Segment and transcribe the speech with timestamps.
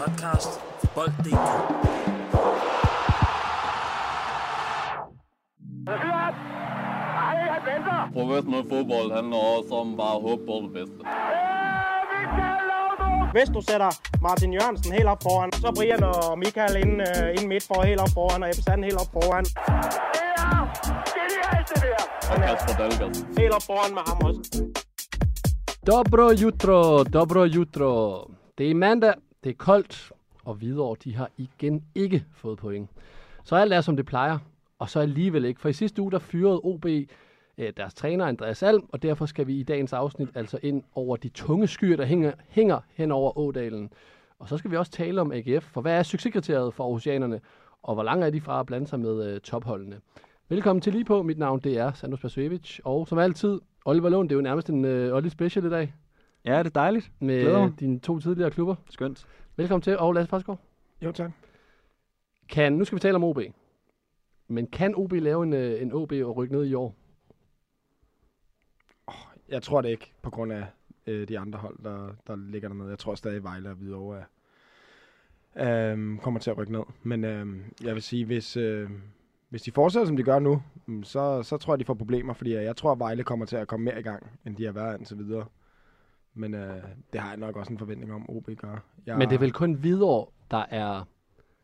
[0.00, 1.48] podcast for Bold.dk.
[8.12, 11.00] Professionel fodbold handler også om bare at håbe på det bedste.
[13.32, 13.90] Hvis du sætter
[14.22, 18.00] Martin Jørgensen helt op foran, så Brian og Michael ind, uh, ind midt for helt
[18.00, 19.44] op foran, og Ebbe Sand helt op foran.
[22.32, 23.14] Og Kasper Dahlgaard.
[23.38, 24.40] Helt op foran med ham også.
[25.86, 27.90] Dobro jutro, dobro jutro.
[28.58, 29.14] Det er mandag,
[29.46, 30.12] det er koldt,
[30.44, 32.90] og Hvidovre, de har igen ikke fået point.
[33.44, 34.38] Så alt er, som det plejer,
[34.78, 35.60] og så alligevel ikke.
[35.60, 37.06] For i sidste uge, der fyrede OB eh,
[37.76, 41.28] deres træner, Andreas Alm, og derfor skal vi i dagens afsnit altså ind over de
[41.28, 43.92] tunge skyer, der hænger, hænger hen over Ådalen.
[44.38, 47.40] Og så skal vi også tale om AGF, for hvad er succeskriteriet for Aarhusianerne,
[47.82, 50.00] og hvor langt er de fra at blande sig med øh, topholdene?
[50.48, 51.22] Velkommen til lige på.
[51.22, 54.70] Mit navn det er Sandro Spasojevic, og som altid, Oliver Lund, det er jo nærmest
[54.70, 55.94] en eh, øh, Olli special i dag
[56.46, 57.12] Ja, det er dejligt.
[57.20, 57.80] Glæder med mig.
[57.80, 58.74] dine to tidligere klubber.
[58.90, 59.26] Skønt.
[59.56, 60.60] Velkommen til, og Lasse Farsgaard.
[61.02, 61.30] Jo, tak.
[62.48, 63.38] Kan, nu skal vi tale om OB.
[64.48, 66.94] Men kan OB lave en, øh, en OB og rykke ned i år?
[69.48, 70.66] Jeg tror det ikke, på grund af
[71.06, 72.88] øh, de andre hold, der, der ligger dernede.
[72.88, 74.22] Jeg tror stadig, Vejle og Hvidovre
[75.54, 76.82] er, øh, kommer til at rykke ned.
[77.02, 77.46] Men øh,
[77.84, 78.90] jeg vil sige, hvis, øh,
[79.48, 82.32] hvis de fortsætter, som de gør nu, mm, så, så tror jeg, de får problemer,
[82.34, 84.72] fordi jeg tror, at Vejle kommer til at komme mere i gang, end de har
[84.72, 85.46] været indtil videre.
[86.36, 86.70] Men øh,
[87.12, 88.82] det har jeg nok også en forventning om, OB gør.
[89.06, 91.08] Jeg, Men det er vel kun Hvidovre, der er...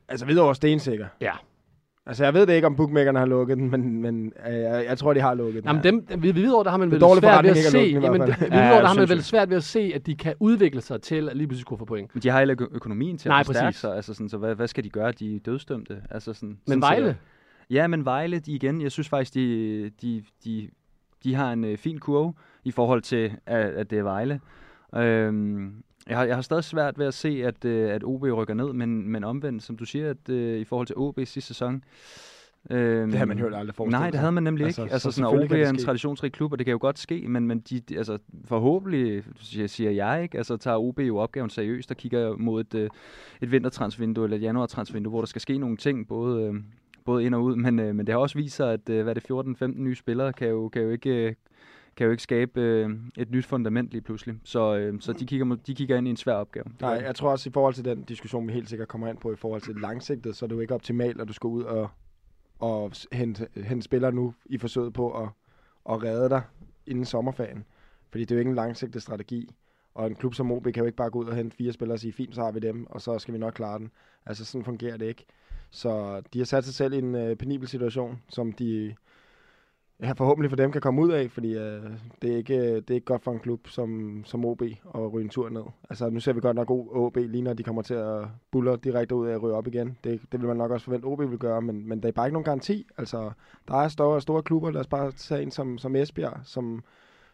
[0.08, 1.06] Altså, Hvidovre er stensikker.
[1.20, 1.32] Ja.
[2.06, 4.98] Altså, jeg ved det ikke, om bookmakerne har lukket den, men, men øh, jeg, jeg
[4.98, 5.68] tror, de har lukket den.
[5.68, 7.78] Jamen dem, ved Hvidovre, der har man Det er vel svært ved at se...
[7.78, 10.80] Jamen, ved Ja, der har man vel svært ved at se, at de kan udvikle
[10.80, 12.14] sig til at lige pludselig kunne få point.
[12.14, 13.80] Men de har heller ikke økonomien til Nej, at forstærke præcis.
[13.80, 13.96] sig.
[13.96, 15.12] Altså sådan, så hvad, hvad skal de gøre?
[15.12, 16.02] De er dødstømte.
[16.10, 17.16] Altså sådan, Men sådan Vejle,
[17.70, 20.68] Ja, men Vejle, de igen, jeg synes faktisk, de, de, de,
[21.24, 22.34] de har en øh, fin kurve
[22.64, 24.40] i forhold til, at, at det er Vejle.
[24.96, 28.54] Øhm, jeg, har, jeg har stadig svært ved at se, at, øh, at OB rykker
[28.54, 31.84] ned, men, men omvendt, som du siger, at øh, i forhold til OB sidste sæson,
[32.70, 34.92] Øhm, Det havde man jo aldrig forestillet Nej, det havde man nemlig Altså, ikke.
[34.92, 37.46] Altså, så sådan, OB er en traditionsrig klub, og det kan jo godt ske, men,
[37.46, 39.24] men de, de, altså, forhåbentlig,
[39.66, 42.90] siger, jeg ikke, altså tager OB jo opgaven seriøst og kigger mod et, øh,
[43.40, 46.54] et vintertransvindue eller et januartransvindue, hvor der skal ske nogle ting, både, øh,
[47.04, 49.14] både ind og ud, men, øh, men det har også vist sig, at øh, hvad
[49.14, 51.10] det 14-15 nye spillere kan jo, kan jo ikke...
[51.10, 51.34] Øh,
[51.96, 54.34] kan jo ikke skabe øh, et nyt fundament lige pludselig.
[54.44, 56.64] Så, øh, så de, kigger, de kigger ind i en svær opgave.
[56.80, 59.32] Nej, jeg tror også i forhold til den diskussion, vi helt sikkert kommer ind på
[59.32, 61.90] i forhold til langsigtet, så er det jo ikke optimalt, at du skal ud og,
[62.58, 65.28] og hente, hente spillere nu i forsøget på at,
[65.90, 66.42] at redde dig
[66.86, 67.64] inden sommerferien.
[68.10, 69.50] Fordi det er jo ikke en langsigtet strategi.
[69.94, 71.94] Og en klub som OB kan jo ikke bare gå ud og hente fire spillere
[71.94, 73.90] og sige, fint, så har vi dem, og så skal vi nok klare den.
[74.26, 75.26] Altså sådan fungerer det ikke.
[75.70, 78.94] Så de har sat sig selv i en øh, penibel situation, som de
[80.00, 81.82] ja, forhåbentlig for dem kan komme ud af, fordi øh,
[82.22, 84.62] det, er ikke, øh, det er ikke godt for en klub som, som OB
[84.94, 85.62] at ryge en tur ned.
[85.90, 89.14] Altså nu ser vi godt nok OB lige når de kommer til at buller direkte
[89.14, 89.98] ud af at ryge op igen.
[90.04, 92.26] Det, det vil man nok også forvente, OB vil gøre, men, men der er bare
[92.26, 92.86] ikke nogen garanti.
[92.98, 93.30] Altså
[93.68, 96.84] der er store, store klubber, lad os bare tage en som, som Esbjerg, som,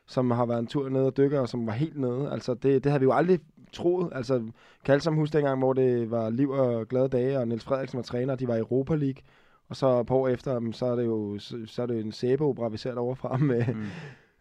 [0.06, 2.30] som har været en tur ned og dykker, og som var helt nede.
[2.32, 3.40] Altså det, det havde vi jo aldrig
[3.72, 4.08] troet.
[4.12, 4.38] Altså
[4.84, 7.96] kan alle sammen huske dengang, hvor det var liv og glade dage, og Niels Frederiksen
[7.96, 9.22] var træner, og de var i Europa League.
[9.68, 12.76] Og så på efter, så er det jo så, så er det en sæbeopera, vi
[12.76, 13.84] ser derovre fra med, Mm.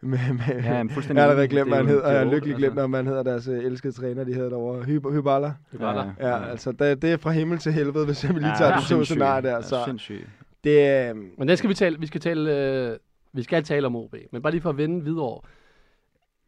[0.10, 2.02] med, med Ja, men fuldstændig jeg har allerede glemt, Det hvad er han hedder.
[2.06, 4.34] det er Jeg har lykkelig glemt, altså- om han hedder deres øh, elskede træner, de
[4.34, 4.80] hedder derovre.
[4.82, 5.52] Hyb- Hyballa.
[5.72, 6.28] det var der.
[6.28, 8.76] Ja, altså det, det er fra himmel til helvede, hvis jeg lige Ja, tager ja,
[8.80, 9.50] de to scenarier der.
[9.54, 10.28] Ja, Så sindssygt.
[10.64, 12.56] det, øh, Men den skal vi tale, vi skal tale,
[12.90, 12.96] øh,
[13.32, 14.14] vi skal tale om OB.
[14.32, 15.38] Men bare lige for at vende videre.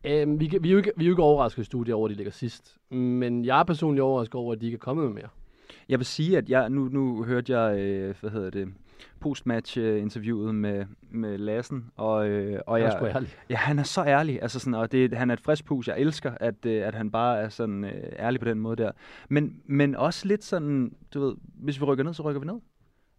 [0.05, 2.11] Øh, vi, vi, er jo ikke, vi er jo ikke overrasket i studiet over, at
[2.11, 2.77] de ligger sidst.
[2.91, 5.29] Men jeg er personligt overrasket over, at de ikke er kommet med mere.
[5.89, 8.69] Jeg vil sige, at jeg, nu, nu hørte jeg, øh, hvad hedder det,
[9.21, 13.29] postmatch-interviewet med, med Lassen, og, øh, og Jeg er jeg, sgu ærlig.
[13.51, 15.99] ja, han er så ærlig, altså sådan, og det, han er et frisk pus, jeg
[15.99, 18.91] elsker, at, øh, at han bare er sådan øh, ærlig på den måde der.
[19.29, 22.61] Men, men også lidt sådan, du ved, hvis vi rykker ned, så rykker vi ned.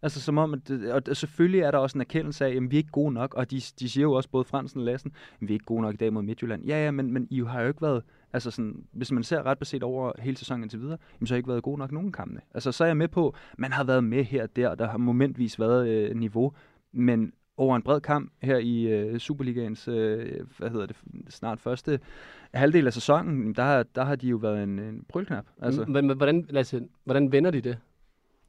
[0.03, 2.75] Altså som om, at, det- og selvfølgelig er der også en erkendelse af, at vi
[2.75, 5.47] er ikke gode nok, og de, de siger jo også både Fransen og Lassen, at
[5.47, 6.65] vi er ikke gode nok i dag mod Midtjylland.
[6.65, 9.59] Ja, ja, men, men I har jo ikke været, altså sådan, hvis man ser ret
[9.59, 12.11] beset over hele sæsonen indtil videre, jamen, så har jeg ikke været god nok nogen
[12.11, 12.41] kampene.
[12.53, 14.87] Altså så er jeg med på, man har været med her og der, og der
[14.89, 16.53] har momentvis været øh, niveau,
[16.91, 20.95] men over en bred kamp her i øh, Superligaens, øh, hvad hedder det,
[21.29, 21.99] snart første
[22.53, 25.45] halvdel af sæsonen, der, har- der har de jo været en, en brølknap.
[25.61, 25.85] Altså.
[25.87, 27.77] Men, men hvordan, altså, hvordan vender de det?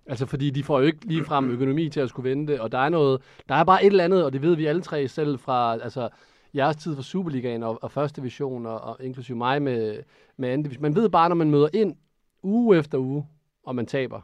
[0.06, 2.72] Altså, fordi de får jo ikke lige frem økonomi til at skulle vende det, og
[2.72, 5.08] der er noget, der er bare et eller andet, og det ved vi alle tre
[5.08, 6.08] selv fra, altså,
[6.54, 10.02] jeres tid for Superligaen og, og første division, og, og inklusive mig med,
[10.37, 10.82] med anden division.
[10.82, 11.96] Man ved bare, når man møder ind
[12.43, 13.26] uge efter uge,
[13.62, 14.20] og man taber,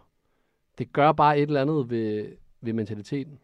[0.79, 3.39] det gør bare et eller andet ved, ved mentaliteten.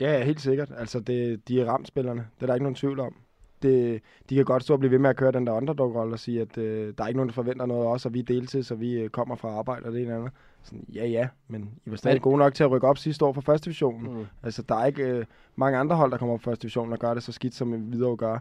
[0.00, 0.72] ja, helt sikkert.
[0.76, 2.28] Altså det, de er ramt spillerne.
[2.34, 3.16] Det er der ikke nogen tvivl om
[3.62, 6.18] det, de kan godt stå og blive ved med at køre den der underdog-rolle og
[6.18, 8.22] sige, at øh, der er ikke nogen, der forventer noget af os, og vi er
[8.24, 10.30] deltid, så vi øh, kommer fra arbejde og det ene andet.
[10.62, 13.24] Sådan, ja, ja, men I var stadig Men- gode nok til at rykke op sidste
[13.24, 14.12] år fra første divisionen.
[14.18, 14.26] Mm.
[14.42, 15.24] Altså, der er ikke øh,
[15.56, 17.70] mange andre hold, der kommer op fra første division og gør det så skidt, som
[17.72, 18.38] Hvidovre gør.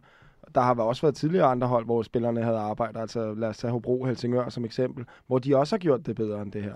[0.56, 3.00] Der har også været tidligere andre hold, hvor spillerne havde arbejdet.
[3.00, 6.41] Altså, lad os tage Hobro Helsingør som eksempel, hvor de også har gjort det bedre
[6.41, 6.75] end det her.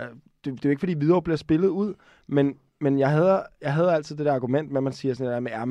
[0.00, 0.06] Øh,
[0.44, 1.94] Det, det er jo ikke, fordi Hvidovre bliver spillet ud,
[2.26, 5.46] men, men jeg, havde, jeg havde altid det der argument med, at man siger sådan
[5.46, 5.68] at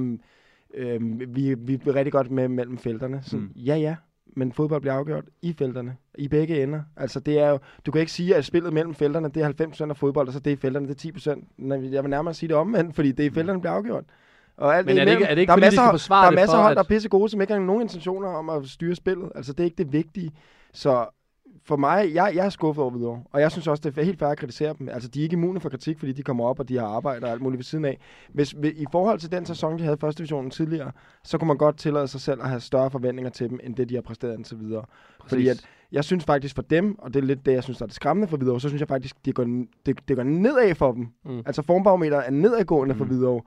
[0.73, 3.19] øh, vi, vi er rigtig godt med mellem felterne.
[3.23, 3.43] Så, Mm.
[3.43, 3.51] mm.
[3.55, 3.95] Ja, ja,
[4.35, 6.81] men fodbold bliver afgjort i felterne, i begge ender.
[6.97, 9.89] Altså det er jo, du kan ikke sige, at spillet mellem felterne, det er 90%
[9.89, 11.43] af fodbold, og så det i felterne, det er 10%.
[11.57, 14.03] Nej, Jeg vil nærmere sige det omvendt, fordi det i felterne bliver afgjort.
[14.57, 16.35] Og alt Men er det ikke- er det ikke der de masser, forsvare Der er
[16.35, 18.67] masser af hold, at- der er pisse gode, som ikke har nogen intentioner om at
[18.67, 19.31] styre spillet.
[19.35, 20.31] Altså det er ikke det vigtige.
[20.73, 21.05] Så
[21.63, 23.23] for mig, jeg, jeg er skuffet over videre.
[23.31, 24.89] Og jeg synes også, det er helt fair at kritisere dem.
[24.89, 27.25] Altså, de er ikke immune for kritik, fordi de kommer op, og de har arbejde
[27.25, 27.99] og alt muligt ved siden af.
[28.33, 30.91] Hvis, I forhold til den sæson, de havde i første divisionen tidligere,
[31.23, 33.89] så kunne man godt tillade sig selv at have større forventninger til dem, end det,
[33.89, 34.85] de har præsteret indtil videre.
[35.27, 37.83] Fordi at, jeg synes faktisk for dem, og det er lidt det, jeg synes, der
[37.83, 39.43] er det skræmmende for videre, så synes jeg faktisk, det går,
[39.85, 41.07] det, det går nedad for dem.
[41.25, 41.37] Mm.
[41.45, 42.97] Altså formbarometeret er nedadgående mm.
[42.97, 43.41] for videre.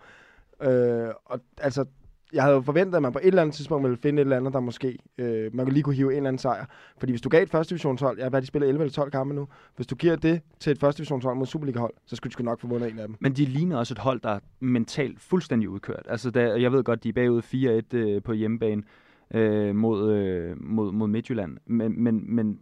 [0.63, 1.85] Øh, og altså,
[2.33, 4.53] jeg havde forventet, at man på et eller andet tidspunkt ville finde et eller andet,
[4.53, 6.65] der måske, øh, man lige kunne hive en eller anden sejr.
[6.99, 9.35] Fordi hvis du gav et første divisionshold, jeg hvad de spiller 11 eller 12 kampe
[9.35, 12.45] nu, hvis du giver det til et første divisionshold mod Superliga-hold, så skulle de sgu
[12.45, 13.17] nok få vundet en af dem.
[13.21, 16.07] Men de ligner også et hold, der er mentalt fuldstændig udkørt.
[16.09, 17.43] Altså, der, jeg ved godt, de er bagud
[17.93, 18.83] 4-1 øh, på hjemmebane
[19.35, 21.57] øh, mod, øh, mod, mod Midtjylland.
[21.67, 22.59] Men, men, men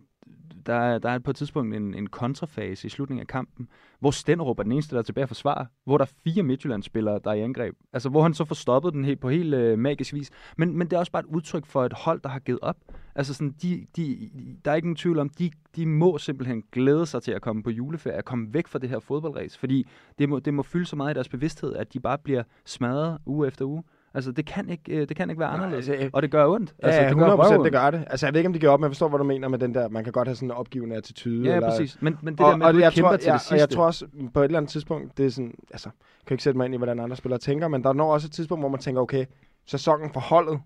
[0.66, 3.68] der, der er på et tidspunkt en, en kontrafase i slutningen af kampen,
[4.00, 7.20] hvor Stenrup er den eneste, der er tilbage at forsvare, hvor der er fire Midtjylland-spillere,
[7.24, 7.74] der er i angreb.
[7.92, 10.30] Altså, hvor han så får stoppet den helt, på helt øh, magisk vis.
[10.56, 12.76] Men, men det er også bare et udtryk for et hold, der har givet op.
[13.14, 14.30] Altså, sådan, de, de,
[14.64, 17.62] der er ikke nogen tvivl om, de, de må simpelthen glæde sig til at komme
[17.62, 19.86] på juleferie, at komme væk fra det her fodboldræs, fordi
[20.18, 23.18] det må, det må fylde så meget i deres bevidsthed, at de bare bliver smadret
[23.26, 23.82] uge efter uge.
[24.14, 25.88] Altså, det kan ikke, øh, det kan ikke være Nej, anderledes.
[25.88, 26.70] altså, øh, og det gør ondt.
[26.70, 27.64] Altså, Altså, ja, det gør 100 procent, røvondt.
[27.64, 28.04] det gør det.
[28.10, 29.58] Altså, jeg ved ikke, om de giver op, men jeg forstår, hvad du mener med
[29.58, 31.48] den der, man kan godt have sådan en opgivende attitude.
[31.48, 31.98] Ja, eller, præcis.
[32.02, 33.52] Men, men det og, der med, at du jeg kæmper tror, til ja, det sidste.
[33.54, 36.34] Og jeg tror også, på et eller andet tidspunkt, det er sådan, altså, jeg kan
[36.34, 38.62] ikke sætte mig ind i, hvordan andre spillere tænker, men der når også et tidspunkt,
[38.62, 39.24] hvor man tænker, okay,
[39.66, 40.60] sæsonen for holdet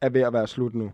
[0.00, 0.90] er ved at være slut nu.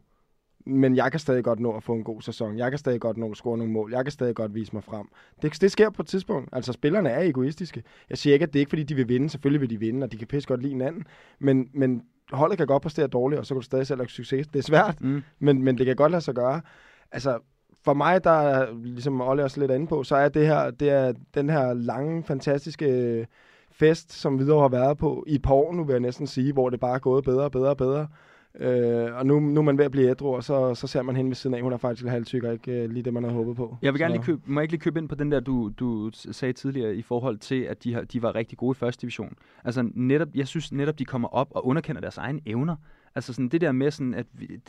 [0.67, 2.59] Men jeg kan stadig godt nå at få en god sæson.
[2.59, 3.93] Jeg kan stadig godt nå at score nogle mål.
[3.93, 5.07] Jeg kan stadig godt vise mig frem.
[5.43, 6.49] Det, det sker på et tidspunkt.
[6.53, 7.83] Altså, spillerne er egoistiske.
[8.11, 9.29] Jeg siger ikke, at det er ikke, fordi de vil vinde.
[9.31, 11.05] Selvfølgelig vil de vinde, og de kan pisse godt lide hinanden.
[11.39, 14.47] Men, men holdet kan godt præstere dårligt, og så kan du stadig selv have succes.
[14.47, 15.23] Det er svært, Mm.
[15.39, 16.61] men, men det kan godt lade sig gøre.
[17.13, 17.39] Altså,
[17.85, 20.91] for mig, der er, ligesom Olle også lidt inde på, så er det her, det
[20.91, 23.27] er den her lange, fantastiske øh,
[23.71, 26.53] fest, som Hvidovre har været på i et par år nu, vil jeg næsten sige,
[26.53, 28.09] hvor det bare er gået bedre og bedre og bedre.
[28.61, 31.17] Øh, og nu, nu er man ved at blive ædru, og så, så ser man
[31.17, 31.63] hende ved siden af.
[31.63, 33.77] Hun er faktisk halvtyk, og ikke øh, lige det, man havde håbet på.
[33.83, 35.41] Jeg vil gerne Så- lige købe, må jeg ikke lige købe ind på den der,
[35.41, 38.79] du, du sagde tidligere, i forhold til, at de, har, de var rigtig gode i
[38.79, 39.35] første division.
[39.65, 42.77] Altså netop, jeg synes netop, de kommer op og underkender deres egne evner.
[43.15, 44.61] Altså sådan det der med sådan, at vi,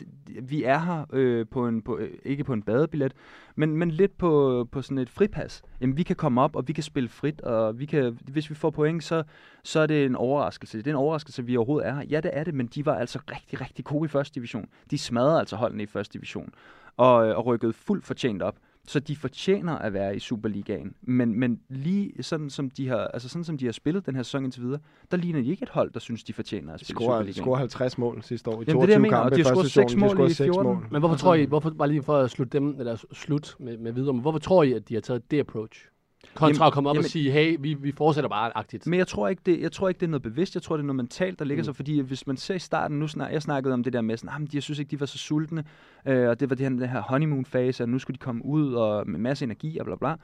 [0.42, 3.14] vi er her øh, på en, på, øh, ikke på en badebillet,
[3.56, 5.62] men, men lidt på, på sådan et fripas.
[5.80, 8.54] Jamen vi kan komme op, og vi kan spille frit, og vi kan, hvis vi
[8.54, 9.22] får point, så,
[9.62, 10.78] så er det en overraskelse.
[10.78, 12.02] Det er en overraskelse, vi overhovedet er her.
[12.10, 14.68] Ja, det er det, men de var altså rigtig, rigtig gode i første division.
[14.90, 16.52] De smadrede altså holdene i første division,
[16.96, 18.56] og, øh, og rykkede fuldt fortjent op.
[18.86, 20.94] Så de fortjener at være i Superligaen.
[21.02, 24.22] Men, men lige sådan som, de har, altså sådan som de har spillet den her
[24.22, 26.84] sæson indtil videre, der ligner de ikke et hold, der synes, de fortjener at De
[26.84, 27.42] spille scorer, Superligaen.
[27.44, 29.42] scorer 50 mål sidste år i det er 22 det, jeg mener, og kampe de
[29.42, 30.10] har i første scoret seks division.
[30.10, 30.62] De mål i seks 14.
[30.64, 30.86] mål.
[30.90, 33.92] Men hvorfor tror I, hvorfor, bare lige for at slutte dem, eller slut med, med
[33.92, 35.88] videre, men hvorfor tror I, at de har taget det approach?
[36.34, 38.86] Kontra Jamen- at komme op jamen- og sige, hey, vi, vi fortsætter bare agtigt.
[38.86, 40.54] Men jeg tror, ikke, det, jeg tror ikke, det er noget bevidst.
[40.54, 41.64] Jeg tror, det er noget mentalt, der ligger Mm.
[41.64, 41.76] sig.
[41.76, 44.42] Fordi hvis man ser i starten, nu snak, jeg snakkede om det der med, sådan,
[44.42, 45.64] ah, jeg synes ikke, de var så sultne.
[46.06, 48.72] Øh, og det var det her, den her honeymoon-fase, og nu skulle de komme ud
[48.74, 50.14] og med masse energi og bla bla.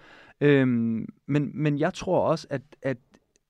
[0.41, 2.97] Øhm, men, men jeg tror også, at, at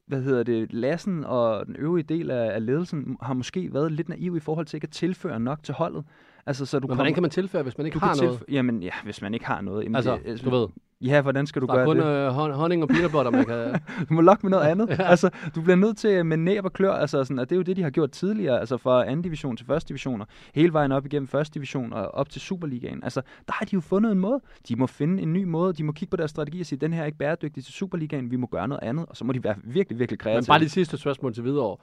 [0.07, 4.09] hvad hedder det, Lassen og den øvrige del af, af ledelsen har måske været lidt
[4.09, 6.05] naiv i forhold til ikke at tilføre nok til holdet.
[6.47, 8.43] Altså, så du Men hvordan kan man tilføre, hvis man ikke du har noget?
[8.51, 9.83] Jamen, ja, hvis man ikke har noget.
[9.85, 10.67] Jamen, Altså, det, du ved,
[11.03, 12.05] Ja, hvordan skal du der er gøre kun det?
[12.05, 13.81] øh, hon- honning og peanut butter, man kan...
[14.09, 15.01] Du må lokke med noget andet.
[15.01, 17.63] altså, du bliver nødt til med næb og klør, altså sådan, og det er jo
[17.63, 20.93] det, de har gjort tidligere, altså fra anden division til første division, og hele vejen
[20.93, 23.05] op igennem første division og op til Superligaen.
[23.05, 24.41] Altså, der har de jo fundet en måde.
[24.69, 26.93] De må finde en ny måde, de må kigge på deres strategi og sige, den
[26.93, 29.45] her er ikke bæredygtig til Superligaen, vi må gøre noget andet, og så må de
[29.45, 30.41] være virkelig, virkelig kreative.
[30.41, 31.77] Men bare lige sidste spørgsmål til Hvidovre.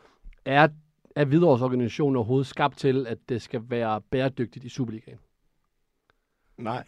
[0.46, 0.68] Er,
[1.16, 5.18] er Hvidovres organisation overhovedet skabt til, at det skal være bæredygtigt i Superligaen?
[6.58, 6.84] Nej,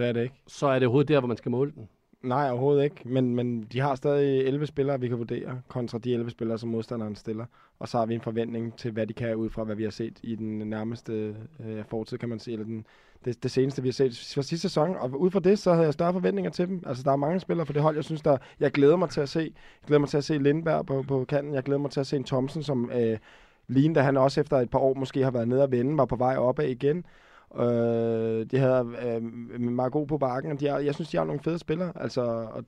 [0.00, 0.34] det er det ikke.
[0.46, 1.88] Så er det overhovedet der, hvor man skal måle den.
[2.22, 2.96] Nej, overhovedet ikke.
[3.04, 6.68] Men, men de har stadig 11 spillere, vi kan vurdere, kontra de 11 spillere, som
[6.68, 7.44] modstanderen stiller.
[7.78, 9.90] Og så har vi en forventning til, hvad de kan ud fra, hvad vi har
[9.90, 12.52] set i den nærmeste øh, fortid, kan man sige.
[12.52, 12.86] Eller den,
[13.24, 14.96] det, det seneste, vi har set fra sidste sæson.
[14.96, 16.82] Og ud fra det, så havde jeg større forventninger til dem.
[16.86, 19.20] Altså, der er mange spillere for det hold, jeg synes, der, jeg glæder mig til
[19.20, 19.40] at se.
[19.40, 21.54] Jeg glæder mig til at se Lindberg på, på kanten.
[21.54, 23.18] Jeg glæder mig til at se en Thomsen, som øh,
[23.68, 26.04] lignede, at han også efter et par år måske har været nede og vende, var
[26.04, 27.04] på vej opad igen.
[27.56, 31.40] Øh, de havde øh, meget god på bakken, de har, jeg synes, de har nogle
[31.40, 31.92] fede spillere.
[31.94, 32.64] Altså, og,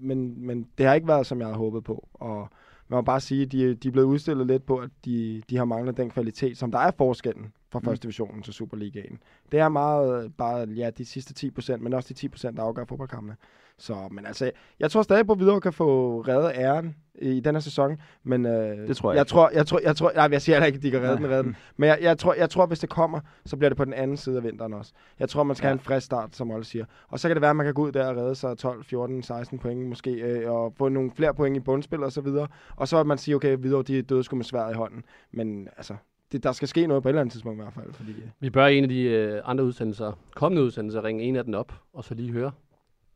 [0.00, 2.08] men, men det har ikke været, som jeg havde håbet på.
[2.14, 2.48] Og
[2.88, 5.56] man må bare sige, at de, de er blevet udstillet lidt på, at de, de
[5.56, 7.84] har manglet den kvalitet, som der er forskellen fra Mm.
[7.84, 9.18] første divisionen til Superligaen.
[9.52, 12.62] Det er meget bare ja, de sidste 10 procent, men også de 10 procent, der
[12.62, 13.36] afgør fodboldkampene.
[13.80, 17.54] Så, men altså, jeg tror stadig på, at Hvidovre kan få reddet æren i den
[17.54, 19.28] her sæson, men øh, Det tror jeg jeg ikke.
[19.30, 21.42] tror, jeg tror, jeg tror, nej, jeg siger ikke, at de kan redde den, redde
[21.42, 21.56] den.
[21.76, 24.16] Men jeg, jeg, tror, jeg tror, hvis det kommer, så bliver det på den anden
[24.16, 24.92] side af vinteren også.
[25.18, 25.68] Jeg tror, man skal Ja.
[25.68, 26.84] have en frisk start, som Olle siger.
[27.08, 28.84] Og så kan det være, at man kan gå ud der og redde sig 12,
[28.84, 32.46] 14, 16 point måske, øh, og få nogle flere point i bundspil og så videre.
[32.76, 35.02] Og så vil man sige, okay, videre, de døde sgu med sværet i hånden.
[35.32, 35.94] Men altså,
[36.32, 37.92] det, der skal ske noget på et eller andet tidspunkt i hvert fald.
[37.92, 41.36] Fordi, øh, Vi bør i en af de øh, andre udsendelser, kommende udsendelser, ringe en
[41.36, 42.50] af den op, og så lige høre,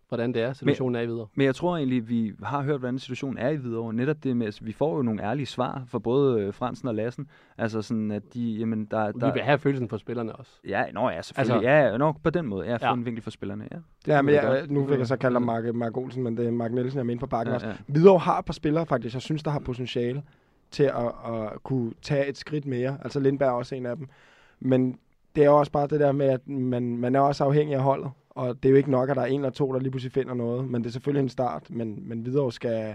[0.08, 1.26] hvordan det er, situationen er i videre.
[1.34, 3.92] Men jeg tror egentlig, vi har hørt, hvordan situationen er i Hvidovre.
[3.94, 6.94] Netop det med, altså, vi får jo nogle ærlige svar fra både øh, Fransen og
[6.94, 7.26] Lassen.
[7.58, 10.52] Altså sådan, at de, jamen, der, Vi der, vil have følelsen for spillerne også.
[10.68, 11.68] Ja, nå ja, selvfølgelig.
[11.68, 12.66] Altså- ja, nok på den måde.
[12.66, 12.92] Ja, få Ja.
[12.94, 13.76] en vinkel for spillerne, ja.
[14.14, 16.46] ja, men jeg nu Det vil jeg så kalde ham Mark, Mark Olsen, men det
[16.46, 17.66] er Mark Nielsen, jeg er inde på bakken Ja, også.
[17.66, 17.74] ja.
[17.86, 20.22] Hvidovre har et par spillere faktisk, jeg synes, der har potentiale
[20.70, 22.98] til at, at kunne tage et skridt mere.
[23.02, 24.08] Altså Lindberg er også en af dem.
[24.60, 24.98] Men
[25.36, 28.10] det er også bare det der med, at man, man er også afhængig af holdet.
[28.34, 30.12] Og det er jo ikke nok, at der er en eller to, der lige pludselig
[30.12, 30.68] finder noget.
[30.68, 31.70] Men det er selvfølgelig en start.
[31.70, 32.94] Men, men videre skal,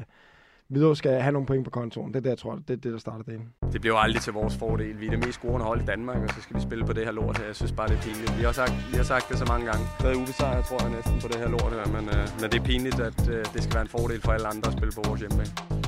[0.69, 2.07] videre skal have nogle point på kontoen.
[2.07, 3.41] Det er det, jeg tror, det er det, der starter det
[3.73, 4.99] Det bliver jo aldrig til vores fordel.
[4.99, 7.05] Vi er det mest scorende hold i Danmark, og så skal vi spille på det
[7.05, 7.45] her lort her.
[7.45, 8.37] Jeg synes bare, det er pinligt.
[8.37, 9.83] Vi har sagt, vi har sagt det så mange gange.
[10.03, 11.85] Været ubesejret, tror jeg næsten, på det her lort her.
[11.95, 14.47] Men, øh, men det er pinligt, at øh, det skal være en fordel for alle
[14.47, 15.78] andre at spille på vores hjemmebane.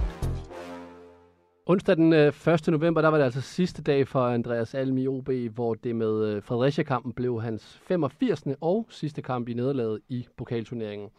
[1.65, 2.67] Onsdag den øh, 1.
[2.67, 6.25] november, der var det altså sidste dag for Andreas Alm i OB, hvor det med
[6.25, 8.43] øh, Fredericia-kampen blev hans 85.
[8.61, 11.09] og sidste kamp i nederlaget i pokalturneringen.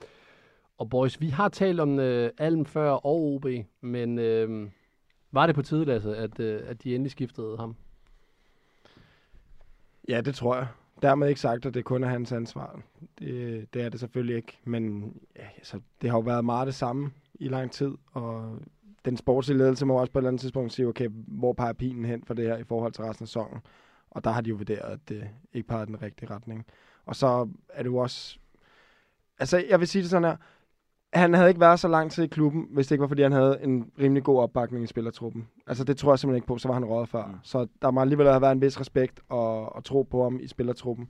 [0.78, 3.46] Og boys, vi har talt om øh, Alm før og OB,
[3.80, 4.68] men øh,
[5.32, 7.76] var det på tide, Lasse, at, øh, at de endelig skiftede ham?
[10.08, 10.66] Ja, det tror jeg.
[11.02, 12.80] Dermed ikke sagt, at det kun er hans ansvar.
[13.18, 14.58] Det, det er det selvfølgelig ikke.
[14.64, 18.58] Men ja, altså, det har jo været meget det samme i lang tid, og
[19.04, 22.04] den sportslige ledelse må også på et eller andet tidspunkt sige, okay, hvor peger pilen
[22.04, 23.60] hen for det her i forhold til resten af sæsonen?
[24.10, 26.66] Og der har de jo vurderet, at det ikke peger i den rigtige retning.
[27.06, 28.38] Og så er det jo også...
[29.38, 30.36] Altså, jeg vil sige det sådan her.
[31.12, 33.32] Han havde ikke været så lang tid i klubben, hvis det ikke var, fordi han
[33.32, 35.48] havde en rimelig god opbakning i spillertruppen.
[35.66, 36.58] Altså, det tror jeg simpelthen ikke på.
[36.58, 37.26] Så var han rådet før.
[37.26, 37.34] Mm.
[37.42, 40.46] Så der må alligevel have været en vis respekt og, og tro på ham i
[40.46, 41.08] spillertruppen.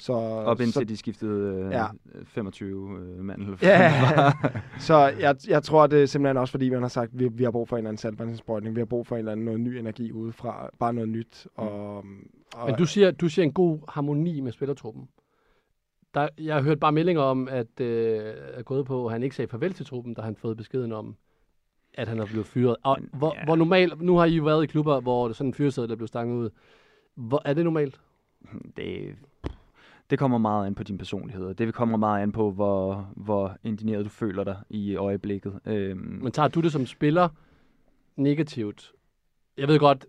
[0.00, 1.78] Så, Op indtil så, de skiftede øh, Ja.
[1.78, 1.88] ja.
[2.24, 3.42] 25 øh, mand.
[3.42, 3.92] Eller Ja,
[4.88, 7.44] så jeg, jeg tror, det er simpelthen også, fordi man har sagt, at vi, vi
[7.44, 8.74] har brug for en eller anden saltvandsindsprøjtning.
[8.74, 10.70] Vi har brug for en eller anden noget ny energi udefra.
[10.78, 11.46] Bare noget nyt.
[11.54, 12.04] Og, og,
[12.66, 15.08] Men du siger, du siger en god harmoni med spillertruppen.
[16.14, 19.36] Der, jeg har hørt bare meldinger om, at øh, er gået på, at han ikke
[19.36, 21.16] sagde farvel til truppen, da han fået beskeden om,
[21.94, 22.76] at han er blevet fyret.
[22.82, 23.44] Og Men, hvor, ja.
[23.44, 26.08] hvor normalt, nu har I jo været i klubber, hvor sådan en fyreseddel er blevet
[26.08, 26.50] stanget ud.
[27.14, 28.00] Hvor, er det normalt?
[28.76, 29.16] det,
[30.10, 33.56] det kommer meget an på din personlighed, og det kommer meget an på, hvor, hvor
[33.64, 35.60] indineret du føler dig i øjeblikket.
[35.66, 37.28] Øhm, Men tager du det som spiller
[38.16, 38.92] negativt?
[39.58, 40.06] Jeg ved godt,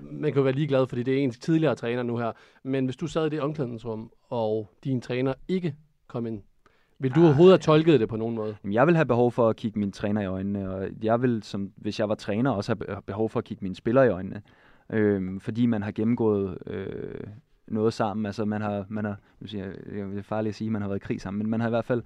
[0.00, 2.32] man kan jo være ligeglad, fordi det er ens tidligere træner nu her.
[2.62, 5.74] Men hvis du sad i det omklædningsrum, og din træner ikke
[6.06, 6.42] kom ind,
[6.98, 8.56] vil du overhovedet have tolket det på nogen måde?
[8.64, 11.42] Jamen, jeg vil have behov for at kigge min træner i øjnene, og jeg vil,
[11.42, 14.08] som, hvis jeg var træner, også have be- behov for at kigge mine spillere i
[14.08, 14.42] øjnene.
[14.90, 17.20] Øhm, fordi man har gennemgået øh,
[17.70, 18.26] noget sammen.
[18.26, 20.82] Altså, man har, man har nu siger jeg, det er farligt at sige, at man
[20.82, 22.02] har været i krig sammen, men man har i hvert fald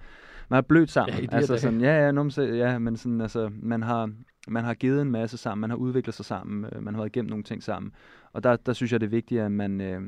[0.48, 1.18] man har blødt sammen.
[1.18, 1.60] Ja, altså, dage.
[1.60, 4.10] sådan, ja, ja, nu, så, ja, men sådan, altså, man har,
[4.48, 7.16] man har givet en masse sammen, man har udviklet sig sammen, øh, man har været
[7.16, 7.92] igennem nogle ting sammen.
[8.32, 10.02] Og der, der synes jeg, det er vigtigt, at man, øh,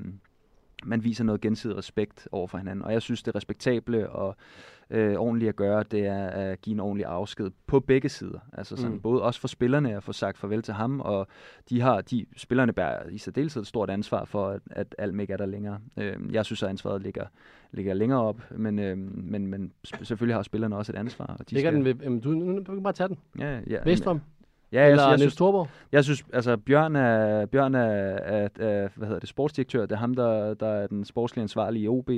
[0.85, 2.85] man viser noget gensidig respekt over for hinanden.
[2.85, 4.37] Og jeg synes, det respektable og
[4.91, 8.39] øh, ordentligt at gøre, det er at give en ordentlig afsked på begge sider.
[8.53, 9.01] Altså sådan, Mm.
[9.01, 11.27] både også for spillerne at få sagt farvel til ham, og
[11.71, 15.33] de har, de, spillerne bærer i særdeleshed et stort ansvar for, at, at Alm ikke
[15.33, 15.79] er der længere.
[15.97, 17.25] Øh, jeg synes, at ansvaret ligger,
[17.73, 21.27] ligger længere op, men, øh, men, men selvfølgelig har spillerne også et ansvar.
[21.27, 23.19] Og de Ligger skal, den ved, jamen, du, nu, du kan bare tage den.
[23.39, 23.79] Ja, ja.
[23.85, 24.21] Vestrom?
[24.73, 25.69] Ja, jeg, eller jeg, jeg, synes, Thorborg?
[25.93, 29.81] jeg synes, altså Bjørn er, Bjørn er, er, er, hvad hedder det, sportsdirektør.
[29.81, 32.09] Det er ham, der, der er den sportslige ansvarlige i OB.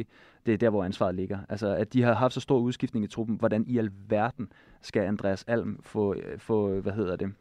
[0.47, 1.39] Det er der, hvor ansvaret ligger.
[1.49, 3.37] Altså, at de har haft så stor udskiftning i truppen.
[3.37, 4.53] Hvordan i alverden
[4.83, 7.33] skal Andreas Alm få, få hvad hedder det,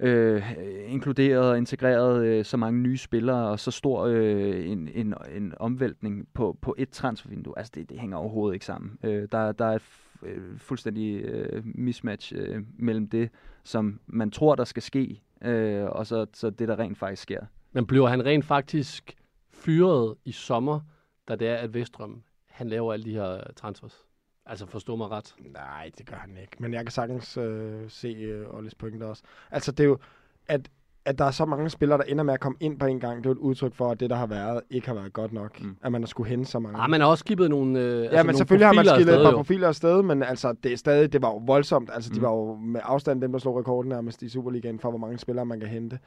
[0.00, 0.42] øh,
[0.86, 5.54] inkluderet og integreret øh, så mange nye spillere og så stor øh, en, en, en
[5.56, 7.54] omvæltning på, på et transfervindue.
[7.58, 8.98] Altså, det, det hænger overhovedet ikke sammen.
[9.04, 9.82] Øh, der, der er et
[10.22, 13.30] øh, fuldstændig øh, mismatch øh, mellem det,
[13.64, 17.40] som man tror, der skal ske, øh, og så, så det, der rent faktisk sker.
[17.72, 19.16] Men bliver han rent faktisk
[19.52, 20.80] fyret i sommer,
[21.28, 24.04] da det er, at Vestrøm han laver alle de her transfers?
[24.46, 25.34] Altså forstå mig ret.
[25.38, 26.56] Nej, det gør han ikke.
[26.58, 29.22] Men jeg kan sagtens øh, se øh, Olles pointe også.
[29.50, 29.98] Altså, det er jo,
[30.46, 30.70] at
[31.04, 33.16] at der er så mange spillere, der ender med at komme ind på en gang,
[33.18, 35.32] det er jo et udtryk for, at det, der har været, ikke har været godt
[35.32, 35.60] nok.
[35.62, 35.76] Mm.
[35.82, 36.78] At man har skulle hente så mange.
[36.78, 38.94] Ah, man har også skibet nogle øh, Ja, altså men nogle selvfølgelig har man profiler
[38.96, 41.90] skillet et par profiler afsted, men altså, det er stadig, det var jo voldsomt.
[41.92, 42.22] Altså, de Mm.
[42.22, 45.46] var jo med afstand dem, der slog rekorden nærmest i Superligaen for, hvor mange spillere
[45.46, 45.98] man kan hente.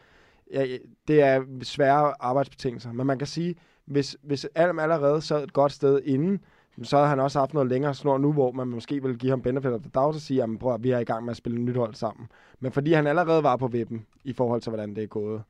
[0.54, 0.66] Ja,
[1.08, 5.72] det er svære arbejdsbetingelser, men man kan sige, hvis, hvis Alm allerede sad et godt
[5.72, 6.40] sted inden,
[6.82, 9.42] så havde han også haft noget længere snor nu, hvor man måske ville give ham
[9.42, 11.38] benefit of the doubt og sige, at prøv, at vi er i gang med at
[11.38, 12.28] spille et nyt hold sammen.
[12.60, 15.44] Men fordi han allerede var på vippen i forhold til, hvordan det er gået,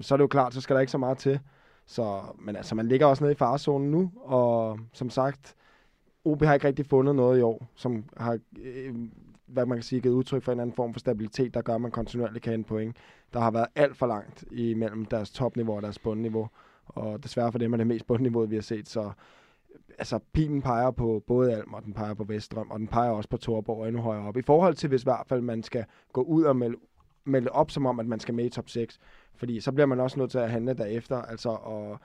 [0.00, 1.40] så er det jo klart, så skal der ikke så meget til.
[1.86, 5.54] Så, men altså, man ligger også nede i farzonen nu, og som sagt,
[6.24, 8.94] OB har ikke rigtig fundet noget i år, som har, øh,
[9.46, 11.80] hvad man kan sige, givet udtryk for en anden form for stabilitet, der gør, at
[11.80, 12.96] man kontinuerligt kan hente point.
[13.32, 16.48] Der har været alt for langt imellem deres topniveau og deres bundniveau,
[16.86, 19.10] og desværre for dem er det mest bundniveau, vi har set, så
[19.98, 23.28] altså, pilen peger på både Alm, og den peger på Veststrøm, og den peger også
[23.28, 24.36] på Torborg og endnu højere op.
[24.36, 26.76] I forhold til, hvis i hvert fald man skal gå ud og melde,
[27.24, 28.98] melde op, som om, at man skal med i top 6,
[29.34, 31.98] fordi så bliver man også nødt til at handle derefter, altså, og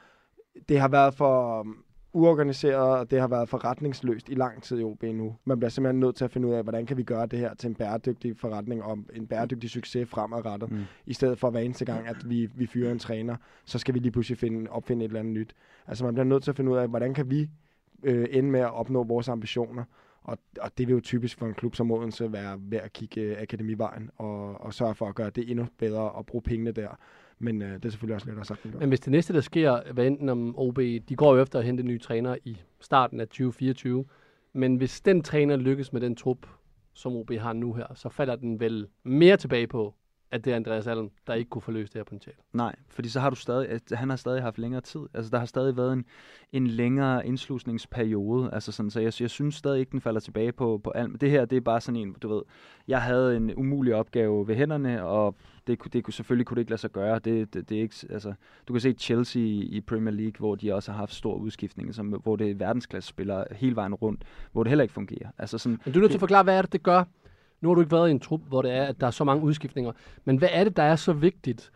[0.70, 1.68] det har været for
[2.13, 5.36] uorganiseret, og det har været forretningsløst i lang tid i OB nu.
[5.46, 7.53] Man bliver simpelthen nødt til at finde ud af, hvordan kan vi gøre det her
[7.53, 10.72] til en bæredygtig forretning og en bæredygtig succes fremadrettet.
[10.72, 10.84] Mm.
[11.06, 14.00] I stedet for hver eneste gang, at vi, vi fyrer en træner, så skal vi
[14.00, 15.53] lige pludselig finde, opfinde et eller andet nyt.
[15.88, 17.50] Altså man bliver nødt til at finde ud af, hvordan kan vi
[18.03, 19.84] øh, ende med at opnå vores ambitioner.
[20.24, 23.22] Og, og det vil jo typisk for en klub som Odense være ved at kigge
[23.22, 26.98] øh, akademivejen og, og sørge for at gøre det endnu bedre og bruge pengene der.
[27.42, 28.80] Men øh, det er selvfølgelig også lidt at sagt.
[28.80, 31.66] Men hvis det næste, der sker, hvad enten om OB, de går jo efter at
[31.66, 34.06] hente nye træner i starten af 2024,
[34.54, 36.48] men hvis den træner lykkes med den trup,
[36.94, 39.96] som OB har nu her, så falder den vel mere tilbage på,
[40.32, 42.38] at det er Andreas Allen, der ikke kunne forløse det her potentiale.
[42.54, 45.00] Nej, fordi så har du stadig, han har stadig haft længere tid.
[45.14, 46.06] Altså, der har stadig været en,
[46.52, 48.50] en længere indslusningsperiode.
[48.54, 51.18] Altså sådan, så jeg, jeg synes stadig ikke, den falder tilbage på, på Alm.
[51.18, 52.42] Det her, det er bare sådan en, du ved,
[52.88, 55.36] jeg havde en umulig opgave ved hænderne, og
[55.68, 57.20] det, kunne- det kunne, selvfølgelig kunne det ikke lade sig gøre.
[57.20, 58.34] Det, det, det er ikke, altså,
[58.68, 61.96] du kan se Chelsea i, i Premier League, hvor de også har haft stor udskiftning,
[61.96, 65.30] som, hvor det er verdensklasse spillere hele vejen rundt, hvor det heller ikke fungerer.
[65.38, 67.04] Altså sådan, Men du er nødt til at forklare, hvad er det, det gør?
[67.62, 69.24] Nu har du ikke været i en trup, hvor det er, at der er så
[69.24, 69.92] mange udskiftninger.
[70.25, 71.72] Men hvad er det, der er så vigtigt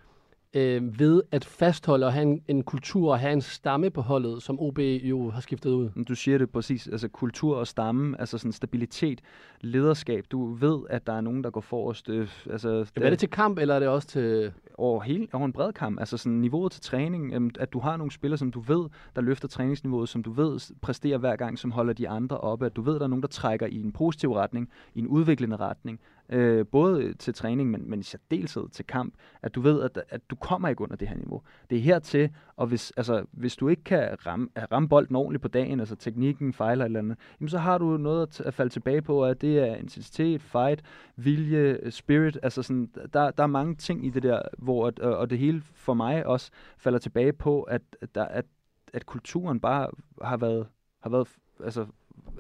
[0.56, 4.44] øh, ved at fastholde og have en, en kultur og have en stamme på holdet,
[4.44, 6.04] som OB jo har skiftet ud?
[6.08, 9.22] Du siger det præcis, altså kultur og stamme, altså sådan stabilitet,
[9.62, 10.26] lederskab.
[10.32, 12.10] Du ved, at der er nogen, der går forrest.
[12.10, 14.52] Øh, altså, Er det til kamp, eller er det også til...
[14.78, 16.00] over, hele, over en bred kamp.
[16.00, 19.22] Altså sådan niveauet til træning, øhm, at du har nogle spillere, som du ved, der
[19.22, 22.66] løfter træningsniveauet, som du ved præsterer hver gang, som holder de andre oppe.
[22.66, 25.56] At du ved, der er nogen, der trækker i en positiv retning, i en udviklende
[25.56, 26.00] retning.
[26.30, 29.14] Øh, både til træning, men, men i særdeleshed til kamp.
[29.42, 31.42] At du ved, at, at du kommer ikke under det her niveau.
[31.70, 35.42] Det er hertil, og hvis, altså, hvis du ikke kan ramme, øh, ramme bolden ordentligt
[35.42, 38.74] på dagen, altså teknikken fejler eller andet, jamen så har du noget at, at falde
[38.74, 40.82] tilbage på, at det er intensitet, fight,
[41.16, 45.00] vilje, øh, spirit, altså sådan, der, der er mange ting i det der, hvor, at,
[45.00, 48.46] og og det hele for mig også falder tilbage på, at, at, der, at,
[48.94, 49.90] at kulturen bare
[50.22, 50.68] har været,
[51.00, 51.28] har været,
[51.64, 51.86] altså,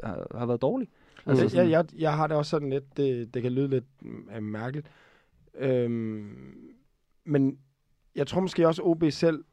[0.03, 0.89] har, har været dårlig.
[1.25, 3.85] Altså, Altså jeg, jeg, jeg har det også sådan lidt, det, det kan lyde lidt
[4.35, 4.87] øh, mærkeligt.
[5.57, 6.57] Øhm,
[7.25, 7.57] men
[8.15, 9.43] jeg tror måske også, OB selv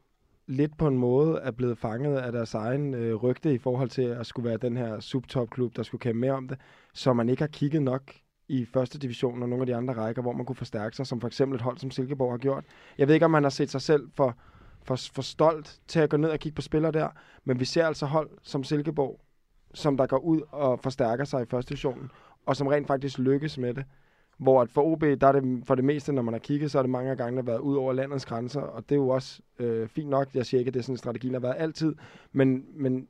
[0.47, 4.01] lidt på en måde er blevet fanget af deres egen øh, rygte i forhold til
[4.01, 6.57] at skulle være den her subtopklub, der skulle kæmpe mere om det,
[6.93, 8.11] så man ikke har kigget nok
[8.47, 11.21] i første division og nogle af de andre rækker, hvor man kunne forstærke sig, som
[11.21, 12.63] for eksempel et hold som Silkeborg har gjort.
[12.97, 14.37] Jeg ved ikke, om man har set sig selv for,
[14.83, 17.09] for, for stolt til at gå ned og kigge på spillere der,
[17.43, 19.19] men vi ser altså hold som Silkeborg,
[19.73, 22.11] som der går ud og forstærker sig i første divisionen,
[22.45, 23.85] og som rent faktisk lykkes med det.
[24.37, 26.77] Hvor at for OB, der er det for det meste, når man har kigget, så
[26.77, 29.41] er det mange af gangene været ud over landets grænser, og det er jo også
[29.59, 30.27] øh, fint nok.
[30.33, 31.95] Jeg siger ikke, at det er sådan, strategien har været altid,
[32.31, 33.07] men, men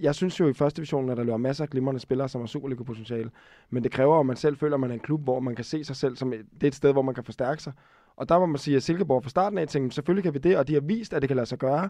[0.00, 2.46] jeg synes jo i første division, at der løber masser af glimrende spillere, som har
[2.46, 3.30] Superliga-potentiale.
[3.70, 5.64] Men det kræver, at man selv føler, at man er en klub, hvor man kan
[5.64, 7.72] se sig selv som et, det er et sted, hvor man kan forstærke sig.
[8.16, 10.56] Og der må man sige, at Silkeborg fra starten af tænkte, selvfølgelig kan vi det,
[10.56, 11.88] og de har vist, at det kan lade sig gøre.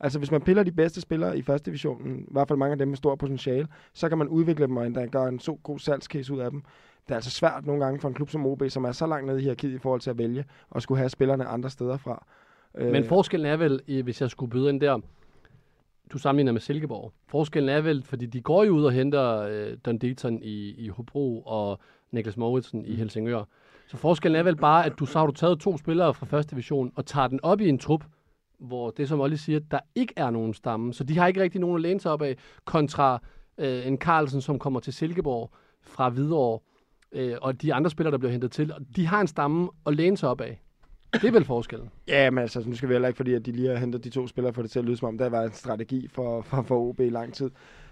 [0.00, 2.78] Altså hvis man piller de bedste spillere i første divisionen, i hvert fald mange af
[2.78, 5.78] dem med stor potentiale, så kan man udvikle dem og endda gøre en så god
[5.78, 6.62] salgscase ud af dem.
[7.06, 9.26] Det er altså svært nogle gange for en klub som OB, som er så langt
[9.26, 12.24] nede i hierarkiet i forhold til at vælge, og skulle have spillerne andre steder fra.
[12.74, 14.98] Øh, Men forskellen er vel, hvis jeg skulle byde ind der,
[16.12, 17.12] du sammenligner med Silkeborg.
[17.26, 20.88] Forskellen er vel, fordi de går jo ud og henter øh, Don Deaton i, i
[20.88, 21.78] Hobro og
[22.10, 23.44] Niklas Mauritsen i Helsingør.
[23.86, 26.50] Så forskellen er vel bare, at du så har du taget to spillere fra første
[26.50, 28.04] division og tager den op i en trup,
[28.58, 30.94] hvor det som Olli siger, der ikke er nogen stamme.
[30.94, 33.22] Så de har ikke rigtig nogen at læne sig op af, kontra
[33.58, 35.50] øh, en Carlsen, som kommer til Silkeborg
[35.82, 36.60] fra Hvidovre,
[37.12, 39.96] øh, og de andre spillere, der bliver hentet til, og de har en stamme at
[39.96, 40.62] læne sig op af.
[41.12, 41.90] Det er vel forskellen.
[42.08, 44.10] Ja, men altså, nu skal vi heller ikke, fordi at de lige har hentet de
[44.10, 46.62] to spillere, for det til at lyde som om, der var en strategi for, for,
[46.62, 47.50] for OB i lang tid.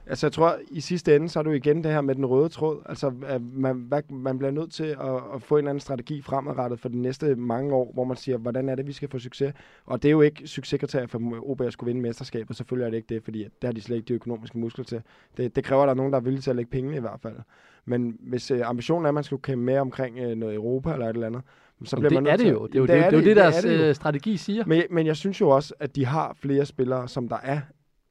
[0.08, 2.48] Altså, jeg tror, i sidste ende, så er du igen det her med den røde
[2.48, 2.82] tråd.
[2.88, 6.80] Altså, at man, man bliver nødt til at, at få en eller anden strategi fremadrettet
[6.80, 9.54] for de næste mange år, hvor man siger, hvordan er det, vi skal få succes?
[9.86, 12.56] Og det er jo ikke succeskriterier for OB at skulle vinde mesterskabet.
[12.56, 15.02] Selvfølgelig er det ikke det, fordi det har de slet ikke de økonomiske muskler til.
[15.36, 17.00] Det, det kræver, at der er nogen, der er villige til at lægge penge i
[17.00, 17.36] hvert fald.
[17.84, 21.06] Men hvis øh, ambitionen er, at man skal kæmpe mere omkring øh, noget Europa eller
[21.06, 21.42] et eller andet,
[21.84, 22.66] så bliver det man nødt er det jo.
[22.66, 24.64] Det er jo Jamen, det, det, det, det deres er det øh, strategi siger.
[24.66, 27.60] Men, men jeg synes jo også, at de har flere spillere, som der er,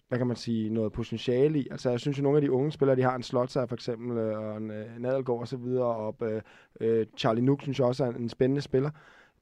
[0.07, 1.67] hvad kan man sige, noget potentiale i.
[1.71, 4.17] Altså jeg synes jo, nogle af de unge spillere, de har en Slotzer for eksempel,
[4.17, 6.41] øh, og en, øh, en Adelgaard og så videre, og øh,
[6.81, 8.89] øh, Charlie Nook synes jeg også er en, en spændende spiller.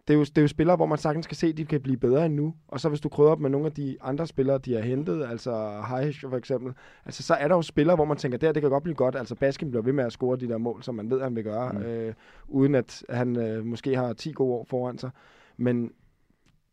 [0.07, 1.81] Det er, jo, det er jo spillere, hvor man sagtens kan se, at de kan
[1.81, 2.53] blive bedre end nu.
[2.67, 5.25] Og så hvis du krydder op med nogle af de andre spillere, de har hentet,
[5.25, 6.73] altså Heish for eksempel,
[7.05, 9.15] altså så er der jo spillere, hvor man tænker, der det kan godt blive godt.
[9.15, 11.43] Altså Baskin bliver ved med at score de der mål, som man ved, han vil
[11.43, 11.81] gøre, mm.
[11.81, 12.13] øh,
[12.47, 15.09] uden at han øh, måske har 10 gode år foran sig.
[15.57, 15.91] Men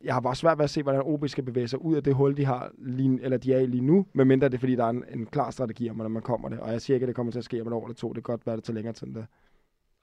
[0.05, 2.15] jeg har bare svært ved at se, hvordan OB skal bevæge sig ud af det
[2.15, 4.85] hul, de har lige, eller de er i lige nu, medmindre det er, fordi der
[4.85, 6.61] er en, en klar strategi om, hvordan man kommer det.
[6.61, 8.09] Og jeg siger ikke, at det kommer til at ske om et år eller to.
[8.09, 9.27] Det kan godt være, det tager længere tid end det.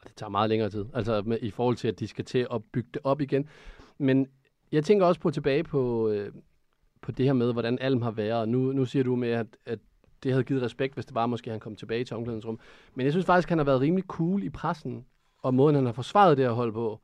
[0.03, 2.63] Det tager meget længere tid, altså med, i forhold til, at de skal til at
[2.73, 3.49] bygge det op igen.
[3.97, 4.27] Men
[4.71, 6.31] jeg tænker også på tilbage på, øh,
[7.01, 8.49] på det her med, hvordan Alm har været.
[8.49, 9.79] Nu, nu siger du med, at, at
[10.23, 12.59] det havde givet respekt, hvis det var måske, han kom tilbage til omklædningsrum.
[12.95, 15.05] Men jeg synes faktisk, han har været rimelig cool i pressen,
[15.43, 16.99] og måden, han har forsvaret det her hold på,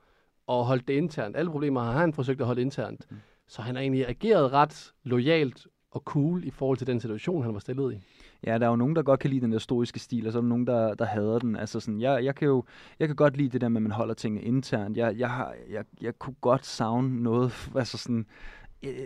[0.47, 1.36] og holdt det internt.
[1.36, 3.06] Alle problemer har han forsøgt at holde internt.
[3.12, 3.17] Mm.
[3.47, 7.53] Så han har egentlig ageret ret lojalt og cool i forhold til den situation, han
[7.53, 7.97] var stillet i.
[8.45, 10.39] Ja, der er jo nogen, der godt kan lide den der stoiske stil, og så
[10.39, 11.56] er der nogen, der, der hader den.
[11.56, 12.63] Altså sådan, jeg, jeg kan jo
[12.99, 14.97] jeg kan godt lide det der med, at man holder tingene internt.
[14.97, 18.25] Jeg, jeg, har, jeg, jeg kunne godt savne noget, altså sådan,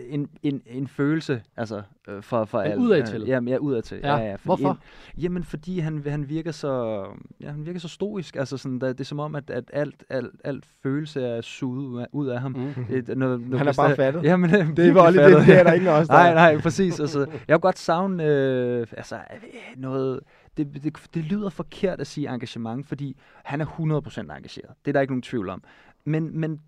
[0.08, 2.84] en, en, en følelse, altså, øh, for, for Men alle.
[2.84, 3.24] udadtil?
[3.26, 4.00] Jamen, ja, udadtil.
[4.02, 4.70] Ja, Ja, ja, hvorfor?
[4.70, 7.04] En, jamen, fordi han, han virker så,
[7.40, 8.36] ja, han virker så stoisk.
[8.36, 12.06] Altså sådan, der, det er som om, at, at alt, alt, alt følelse er suget
[12.12, 12.52] ud af, ham.
[12.52, 12.84] Mm.
[12.84, 14.24] Det, noget, noget Han er bare fattet.
[14.24, 17.00] Jamen, det, Det var lige det, det er der ingen der Nej, nej, præcis.
[17.00, 19.20] Altså, jeg kunne godt savne øh, altså, øh,
[19.76, 20.20] noget...
[20.56, 24.70] Det, det, det lyder forkert at sige engagement, fordi han er 100% engageret.
[24.84, 25.62] Det er der ikke nogen tvivl om.
[26.04, 26.60] Men, men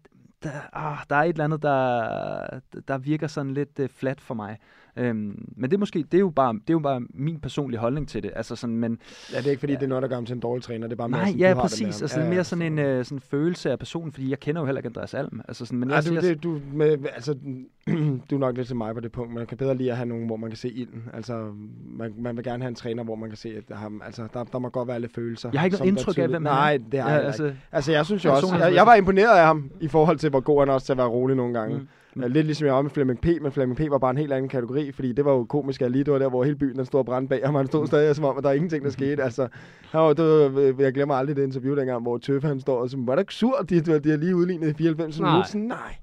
[0.43, 4.35] der, ah, der er et eller andet, der, der virker sådan lidt øh, flat for
[4.35, 4.59] mig.
[4.97, 7.81] Øhm, men det er måske, det er, jo bare, det er jo bare min personlige
[7.81, 8.33] holdning til det.
[8.37, 8.99] Altså sådan, men,
[9.33, 10.87] Ja, det er ikke fordi, det er noget, der gør ham til en dårlig træner.
[10.87, 12.03] Det er bare mere nej, sådan, ja, du har det med præcis.
[12.03, 14.61] Altså, Ja, er ja, mere sådan en øh, sådan følelse af personen, fordi jeg kender
[14.61, 15.41] jo heller ikke Andreas Alm.
[15.49, 17.39] Altså sådan, men Ej, jeg, du, jeg, det, du, med, altså,
[18.31, 19.35] du er nok lidt til mig på det punkt.
[19.35, 21.05] Man kan bedre lige at have nogen, hvor man kan se ilden.
[21.13, 21.53] Altså,
[21.87, 24.29] man, man vil gerne have en træner, hvor man kan se, at der, har, altså,
[24.35, 25.51] der, der må godt være lidt følelser.
[25.53, 26.57] Jeg har ikke noget indtryk af, hvem han er.
[26.57, 28.95] Nej, det har ja, jeg altså, altså, altså, jeg synes jo også, jeg, jeg var
[28.95, 31.55] imponeret af ham, i forhold til, hvor god han også til at være rolig nogle
[31.55, 31.79] gange.
[31.79, 31.87] Mm.
[32.15, 32.23] Mm.
[32.23, 34.49] Lidt ligesom jeg var med Flemming P, men Flemming P var bare en helt anden
[34.49, 37.01] kategori, fordi det var jo komisk lige, det var der, hvor hele byen den stod
[37.01, 38.91] og brændte bag ham, og han stod stadig som om, at der er ingenting, der
[38.91, 39.23] skete.
[39.23, 39.49] Altså,
[39.91, 42.91] han var, det var, jeg glemmer aldrig det interview dengang, hvor Tøffe han står og
[42.91, 45.31] så var det ikke sur, de, de, de har lige udlignet i 94 Nej.
[45.31, 45.49] minutter.
[45.49, 45.97] Sådan, nej.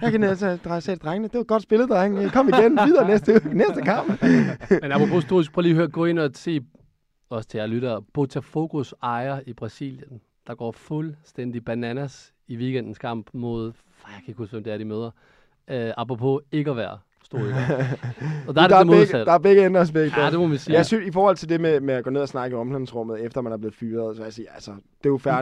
[0.00, 1.28] Jeg kan altså dreje drengene.
[1.28, 2.30] Det var godt spillet, drenge.
[2.30, 4.22] Kom igen videre næste, næste kamp.
[4.82, 6.60] Men apropos historisk, prøv lige at høre, gå ind og se,
[7.30, 13.30] også til jer lyttere, Botafogos ejer i Brasilien, der går fuldstændig bananas i weekendens kamp
[13.32, 15.10] mod, jeg kan ikke huske, hvem det er, de møder,
[15.68, 17.54] uh, apropos ikke at være historiker.
[18.48, 19.24] og der er det der, det begge, modsatte.
[19.24, 20.16] der er begge ender af spækket.
[20.16, 20.76] Ja, det må man sige.
[20.76, 23.20] Jeg synes, i forhold til det med, med at gå ned og snakke i omklædningsrummet,
[23.24, 25.32] efter man er blevet fyret, så vil jeg sige, altså, det er jo fair.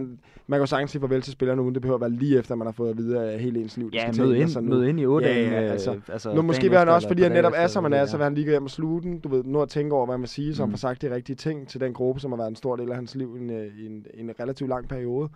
[0.47, 2.55] Man kan jo sagtens sige farvel til spillerne uden det behøver at være lige efter,
[2.55, 4.75] man har fået at vide, at hele ens liv ja, skal møde altså ind, nu.
[4.77, 5.51] møde ind i otte Ja, dage.
[5.51, 6.01] ja, øh, altså.
[6.09, 8.25] altså Nu måske vil han også, fordi han netop er, som han er, så vil
[8.25, 9.21] han lige gå hjem og sluge den.
[9.21, 10.73] Du ved, nu at tænke over, hvad man siger, så han Mm.
[10.73, 12.95] får sagt de rigtige ting til den gruppe, som har været en stor del af
[12.97, 15.29] hans liv i en, øh, en, en relativt lang periode.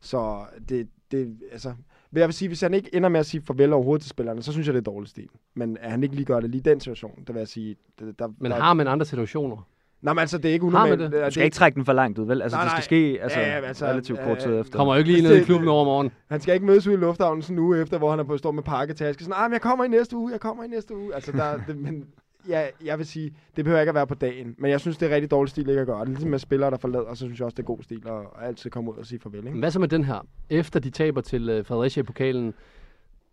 [0.00, 0.36] Så
[0.68, 1.72] det, det, altså,
[2.10, 4.42] vil jeg vil sige, hvis han ikke ender med at sige farvel overhovedet til spillerne,
[4.42, 5.28] så synes jeg, det er dårlig stil.
[5.54, 7.76] Men at han ikke lige gør det lige i den situation, der vil jeg sige,
[8.00, 9.68] det, der, Men der, har man andre situationer?
[10.02, 11.00] Nej, men altså, det er ikke unormalt.
[11.00, 11.12] det?
[11.26, 12.42] Du skal ikke trække den for langt ud, vel?
[12.42, 13.12] Altså, Nej, det skal nej.
[13.14, 14.76] ske altså, Ja, ja, altså, relativt kort tid øh, efter.
[14.78, 16.10] Kommer jo ikke lige ned i det- klubben over morgen.
[16.30, 18.36] Han skal ikke mødes ude i lufthavnen sådan en uge efter, hvor han er på
[18.36, 19.24] stå med pakketaske.
[19.24, 21.14] Sådan, ah, men jeg kommer i næste uge, jeg kommer i næste uge.
[21.14, 22.04] Altså, der, det, men
[22.48, 24.54] ja, jeg vil sige, det behøver ikke at være på dagen.
[24.58, 26.00] Men jeg synes, det er rigtig dårlig stil ikke at gøre.
[26.00, 27.82] Det er ligesom med spillere, der forlader, og så synes jeg også, det er god
[27.82, 29.46] stil at, at altid komme ud og sige farvel.
[29.46, 29.58] Ikke?
[29.58, 30.26] Hvad så med den her?
[30.50, 32.54] Efter de taber til øh, Fredericia i pokalen,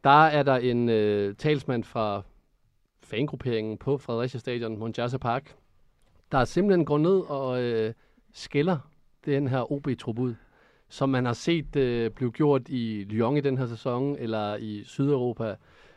[0.03, 2.21] der er der en øh, talsmand fra
[3.03, 5.55] fangrupperingen på Fredericia Stadion, Monjasa Park,
[6.31, 7.93] der simpelthen går ned og øh,
[8.33, 8.77] skælder
[9.25, 10.35] den her OB-trup ud,
[10.89, 14.83] som man har set øh, blive gjort i Lyon i den her sæson, eller i
[14.85, 15.55] Sydeuropa,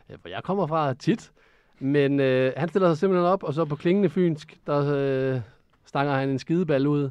[0.09, 1.31] øh, hvor jeg kommer fra tit.
[1.79, 5.41] Men øh, han stiller sig simpelthen op, og så på klingende fynsk, der øh,
[5.85, 7.09] stanger han en skideball ud.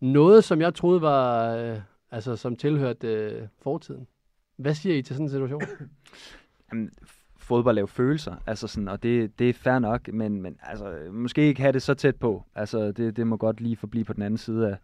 [0.00, 1.78] Noget, som jeg troede var, øh,
[2.10, 4.06] altså som tilhørte øh, fortiden.
[4.56, 5.62] Hvad siger I til sådan en situation?
[6.72, 6.90] Jamen,
[7.36, 10.90] fodbold er jo følelser, altså sådan, og det, det er fair nok, men, men altså,
[10.90, 12.44] øh, måske ikke have det så tæt på.
[12.54, 14.76] Altså, det, det må godt lige forblive på den anden side af,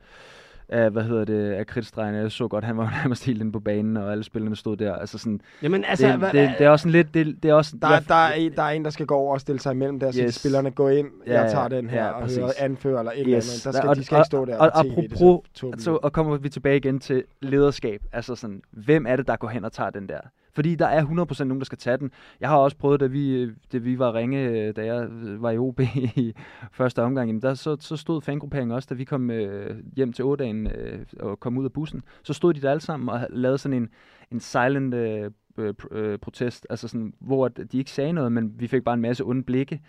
[0.68, 2.18] af, hvad hedder det, af kridtstregene.
[2.18, 4.94] Jeg så godt, han var nærmest helt inde på banen, og alle spillerne stod der.
[4.96, 7.55] Altså sådan, Jamen altså, det, hvad, det, det, er også sådan lidt, det, det er
[7.55, 9.61] også, Der, jeg- der, er en, der er en, der skal gå over og stille
[9.61, 10.35] sig imellem der, så Yes.
[10.35, 13.37] spillerne går ind, Ja, jeg tager den her, ja, og hører anfører eller et eller
[13.37, 13.64] Yes.
[13.64, 13.64] andet.
[13.74, 15.83] Der skal, Og- de skal og- ikke stå der og- det er apropos- så tåbeligt.
[15.85, 18.00] Så, og kommer vi tilbage igen til lederskab.
[18.12, 20.18] Altså sådan, hvem er det, der går hen og tager den der?
[20.55, 22.11] Fordi der er 100% nogen, der skal tage den.
[22.40, 25.09] Jeg har også prøvet, da vi, da vi var ringe, da jeg
[25.40, 25.81] var i OB
[26.17, 26.35] i
[26.73, 30.25] første omgang, jamen der, så, så stod fangrupperingen også, da vi kom øh, hjem til
[30.25, 33.59] Ådagen øh, og kom ud af bussen, så stod de der alle sammen og lavede
[33.59, 33.88] sådan en,
[34.31, 38.67] en silent øh, øh, øh, protest, altså sådan, hvor de ikke sagde noget, men vi
[38.67, 39.81] fik bare en masse onde blikke.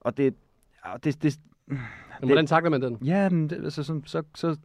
[0.00, 0.34] Og det,
[0.86, 1.40] ja, det, det,
[2.20, 2.98] Men hvordan takler man den?
[3.04, 4.56] Ja, men det, altså, sådan, så, så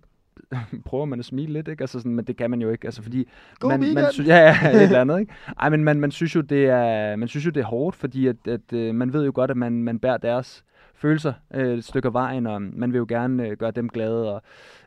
[0.86, 1.82] prøver man at smile lidt, ikke?
[1.82, 3.28] Altså, sådan, men det kan man jo ikke, altså, fordi...
[3.60, 5.34] God man, man sy- ja, ja, et eller andet, ikke?
[5.60, 8.28] Ej, men man, man, synes jo, det er, man synes jo, det er hårdt, fordi
[8.28, 10.63] at, at, øh, man ved jo godt, at man, man bærer deres
[10.95, 14.34] følelser øh, et stykke af vejen, og man vil jo gerne øh, gøre dem glade
[14.34, 14.41] og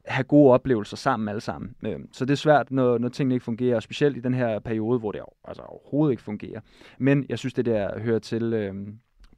[0.05, 1.75] have gode oplevelser sammen alle sammen.
[1.87, 4.59] Øh, så det er svært, når, når tingene ikke fungerer, og specielt i den her
[4.59, 6.61] periode, hvor det altså, overhovedet ikke fungerer.
[6.99, 8.53] Men jeg synes, det der hører til...
[8.53, 8.75] Øh,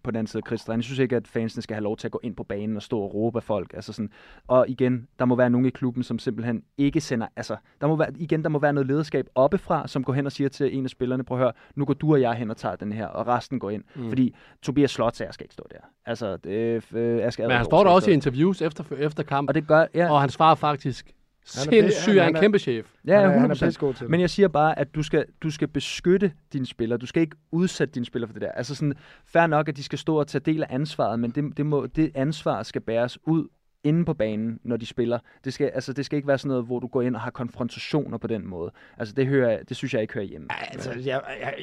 [0.03, 0.79] på den anden side af kridtstregen.
[0.79, 2.83] Jeg synes ikke, at fansene skal have lov til at gå ind på banen og
[2.83, 3.75] stå og råbe af folk.
[3.75, 4.11] Altså sådan.
[4.49, 7.27] Og igen, der må være nogen i klubben, som simpelthen ikke sender...
[7.37, 10.33] Altså, der må være, igen, der må være noget lederskab oppefra, som går hen og
[10.33, 12.57] siger til en af spillerne, prøv at høre, nu går du og jeg hen og
[12.57, 13.85] tager den her, og resten går ind.
[13.95, 14.09] Mm.
[14.09, 15.79] Fordi Tobias Slotsager skal ikke stå der.
[16.07, 19.49] Altså, det, øh, jeg skal Men han står der også i interviews efter, efter kamp,
[19.49, 19.87] Og det gør...
[19.95, 21.12] Ja, og han svarer faktisk
[21.57, 22.87] Han er han- er en kæmpe chef.
[23.07, 23.64] ja, han, er, han er 100%.
[23.66, 24.11] pissegod til det.
[24.11, 26.98] Men jeg siger bare, at du skal, du skal beskytte dine spillere.
[26.98, 28.52] Du skal ikke udsætte dine spillere for det der.
[28.52, 28.94] Altså sådan,
[29.26, 31.87] fair nok, at de skal stå og tage del af ansvaret, men det, det, må,
[31.87, 33.48] det ansvar skal bæres ud
[33.85, 35.18] inde på banen, når de spiller.
[35.44, 37.31] Det skal, altså, det skal ikke være sådan noget, hvor du går ind og har
[37.31, 38.70] konfrontationer på den måde.
[38.98, 40.48] Altså, det, hører, det synes jeg ikke hører hjemme.
[40.72, 41.55] Altså, jeg, jeg,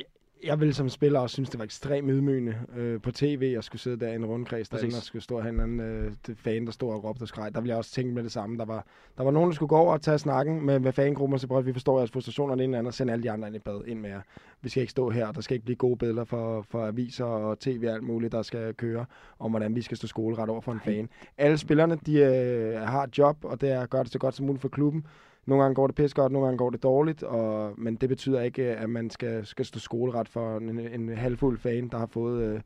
[0.44, 3.82] jeg ville som spiller også synes, det var ekstremt ydmygende øh, på tv at skulle
[3.82, 4.98] sidde der i en rundkreds Præcis.
[4.98, 7.54] og skulle stå og have en anden øh, fan, der stod og råbte og skreg.
[7.54, 8.58] Der ville jeg også tænke med det samme.
[8.58, 8.86] Der var,
[9.18, 11.48] der var nogen, der skulle gå over og tage snakken med, med fangruppen og så
[11.48, 13.48] prøve, at vi forstår jeres frustrationer det ene eller andet, og sende alle de andre
[13.48, 14.22] ind i bad ind med jer.
[14.62, 17.60] Vi skal ikke stå her, der skal ikke blive gode billeder for, for aviser og
[17.60, 19.06] tv og alt muligt, der skal køre
[19.40, 21.10] om, hvordan vi skal stå skoleret over for en fan.
[21.38, 24.36] Alle spillerne, de øh, har et job, og det er at gøre det så godt
[24.36, 25.06] som muligt for klubben.
[25.46, 28.42] Nogle gange går det pisse godt, nogle gange går det dårligt, og, men det betyder
[28.42, 32.44] ikke, at man skal, skal stå skoleret for en, en halvfuld fan, der har fået
[32.44, 32.62] øh,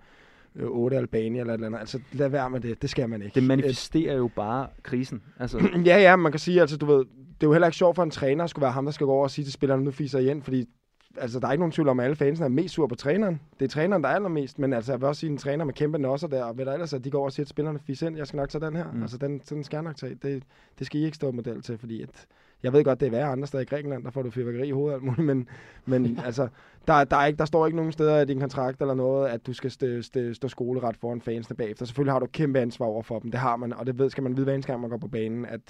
[0.56, 1.80] øh, 8 Albania eller et eller andet.
[1.80, 3.36] Altså lad være med det, det skal man ikke.
[3.36, 5.22] Det manifesterer jo bare krisen.
[5.40, 7.96] Altså, ja, ja, man kan sige, altså du ved, det er jo heller ikke sjovt
[7.96, 9.84] for en træner at skulle være ham, der skal gå over og sige til spillerne,
[9.84, 10.66] nu fiser I ind, fordi
[11.18, 13.42] altså, der er ikke nogen tvivl om, at alle fansene er mest sur på træneren.
[13.60, 15.74] Det er træneren, der er allermest, men altså, jeg vil også sige, en træner med
[15.74, 17.80] kæmpe nosser der, og hvad der ellers er, de går over og siger til spillerne,
[17.80, 18.92] fis ind, jeg skal nok tage den her.
[18.92, 19.02] Mm.
[19.02, 20.16] Altså, den, den skal jeg nok tage.
[20.16, 20.44] Det,
[20.80, 22.10] det skal I ikke stå model til, fordi at,
[22.64, 24.72] jeg ved godt, det er værre andre steder i Grækenland, der får du fyrværkeri i
[24.72, 25.48] hovedet alt muligt, men,
[25.86, 26.48] men altså,
[26.88, 29.48] der, der, er ikke, der står ikke nogen steder i din kontrakt eller noget, at
[29.48, 31.86] du skal stå, stå, stå skoleret foran fansene bagefter.
[31.86, 34.24] Selvfølgelig har du kæmpe ansvar over for dem, det har man, og det ved, skal
[34.24, 35.62] man vide hver eneste gang, man går på banen, at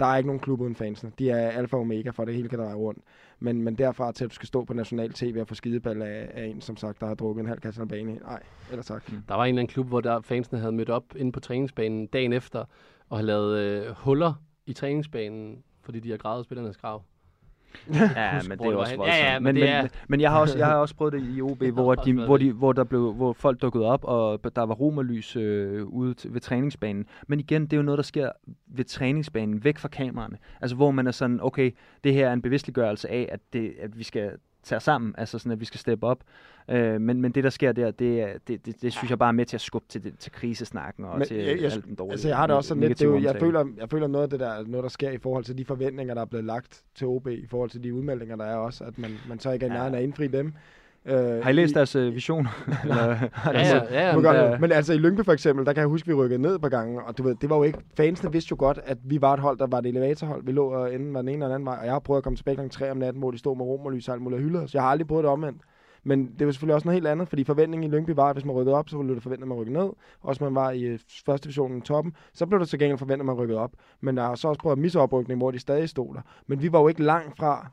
[0.00, 1.12] der er ikke nogen klub uden fansene.
[1.18, 3.00] De er alfa og omega for, det hele kan dreje rundt.
[3.38, 6.30] Men, men derfra til, at du skal stå på national tv og få skideball af,
[6.34, 8.14] af en, som sagt, der har drukket en halv kasse bane.
[8.14, 9.10] Nej, eller tak.
[9.28, 12.06] Der var en eller anden klub, hvor der fansene havde mødt op inde på træningsbanen
[12.06, 12.64] dagen efter,
[13.08, 14.34] og havde lavet øh, huller
[14.66, 17.02] i træningsbanen, fordi de har gravet spillernes grav.
[17.94, 19.08] Ja, Husk, men det er også voldsomt.
[19.18, 21.12] Ja, ja, men men, det er- men, men jeg har også jeg har også prøvet
[21.12, 24.56] det i OB, hvor de, hvor de hvor der blev hvor folk dukkede op og
[24.56, 27.06] der var romerlys øh, ude til, ved træningsbanen.
[27.28, 28.30] Men igen, det er jo noget der sker
[28.66, 30.38] ved træningsbanen, væk fra kameraerne.
[30.60, 31.70] Altså hvor man er sådan, okay,
[32.04, 34.30] det her er en bevidstliggørelse af at det at vi skal
[34.62, 36.24] tage os sammen, altså sådan at vi skal steppe op.
[36.70, 39.32] Øh, men, men det der sker der, det, det, det, det synes jeg bare er
[39.32, 41.94] med til at skubbe til, det, til krisesnakken og Men til jeg- jeg- alt den
[41.94, 44.22] dårlige Altså, jeg har det også sådan lidt, det jo, jeg, føler, jeg føler noget
[44.24, 46.82] af det der, noget der sker i forhold til de forventninger, der er blevet lagt
[46.94, 49.66] til OB, i forhold til de udmeldinger, der er også, at man, man så ikke
[49.66, 49.74] er Ja.
[49.74, 50.54] nærheden at indfri dem.
[51.06, 52.50] Øh, Har I læst deres øh, visioner?
[52.82, 54.58] Eller, Ja, ja, ja, ja, Ja.
[54.58, 56.68] Men altså i Lyngby for eksempel, der kan jeg huske, vi rykkede ned et par
[56.68, 59.34] gange, og du ved, det var jo ikke, fansene vidste jo godt, at vi var
[59.34, 60.44] et hold, der var et elevatorhold.
[60.44, 62.18] Vi lå og enden var den ene eller den anden vej, og jeg har prøvet
[62.18, 62.68] at komme tilbage kl.
[62.68, 64.74] 3 om natten, hvor de stod med romerlys og alt muligt og hyldede os.
[64.74, 65.62] Jeg har aldrig prøvet det omvendt.
[66.04, 68.44] Men det var selvfølgelig også noget helt andet, fordi forventningen i Lyngby var, at hvis
[68.44, 69.90] man rykkede op, så blev det forventet, at man rykkede ned.
[70.22, 73.22] Også man var i øh, første divisionen i toppen, så blev det til gengæld forventet,
[73.22, 73.70] at man rykkede op.
[74.00, 76.20] Men der har så også prøvet misoprykning, hvor de stadig stod der.
[76.46, 77.70] Men vi var jo ikke langt fra,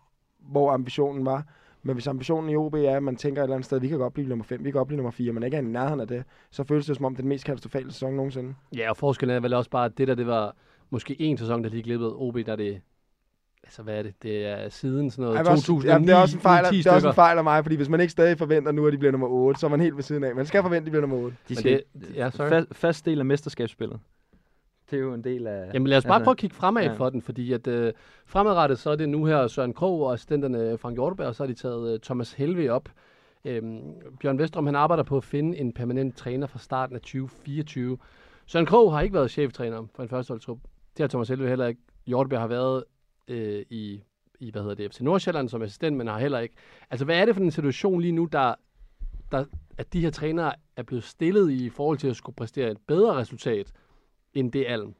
[0.51, 1.43] hvor ambitionen var.
[1.87, 3.97] Men hvis ambitionen i OB er, at man tænker et eller andet sted, vi kan
[3.97, 5.99] godt blive nummer 5, vi kan godt blive nummer 4, men ikke er i nærheden
[5.99, 8.55] af det, så føles det som om det er den mest katastrofale sæson nogensinde.
[8.75, 10.55] Ja, og forskellen er vel også bare, at det der, det var
[10.89, 12.15] måske en sæson, der lige glippede.
[12.15, 12.81] OB, der er det,
[13.63, 14.13] altså hvad er det?
[14.23, 16.41] Det er siden sådan noget Ej, det er også- 2009, jamen, det er også en
[16.41, 18.71] fejl, 10 det er også en fejl af mig, fordi hvis man ikke stadig forventer
[18.71, 20.35] nu, at de bliver nummer 8, så er man helt ved siden af.
[20.35, 21.37] Man skal forvente, at de bliver nummer 8.
[21.49, 22.49] de skal, det- ja, sorry.
[22.49, 23.99] fast, fast del af mesterskabsspillet.
[24.91, 25.71] Det er jo en del af...
[25.73, 26.93] Jamen lad os bare Altså, prøve at kigge fremad ja.
[26.93, 27.93] for den, fordi at øh,
[28.25, 31.47] fremadrettet, så er det nu her Søren Krog og assistenterne Frank Hjorteberg, og så har
[31.47, 32.89] de taget øh, Thomas Helve op.
[33.45, 33.81] Øhm,
[34.19, 37.97] Bjørn Vestrom, han arbejder på at finde en permanent træner fra starten af 2024.
[38.45, 40.59] Søren Krog har ikke været cheftræner for en førsteholdtrup.
[40.97, 41.81] Det har Thomas Helve heller ikke.
[42.05, 42.83] Hjorteberg har været
[43.27, 44.01] øh, i,
[44.39, 46.55] i, hvad hedder det, FC Nordsjælland som assistent, men har heller ikke.
[46.89, 48.55] Altså, hvad er det for en situation lige nu, der,
[49.31, 49.45] der,
[49.77, 53.15] at de her trænere er blevet stillet i forhold til at skulle præstere et bedre
[53.15, 53.71] resultat,
[54.39, 54.93] end det Alm?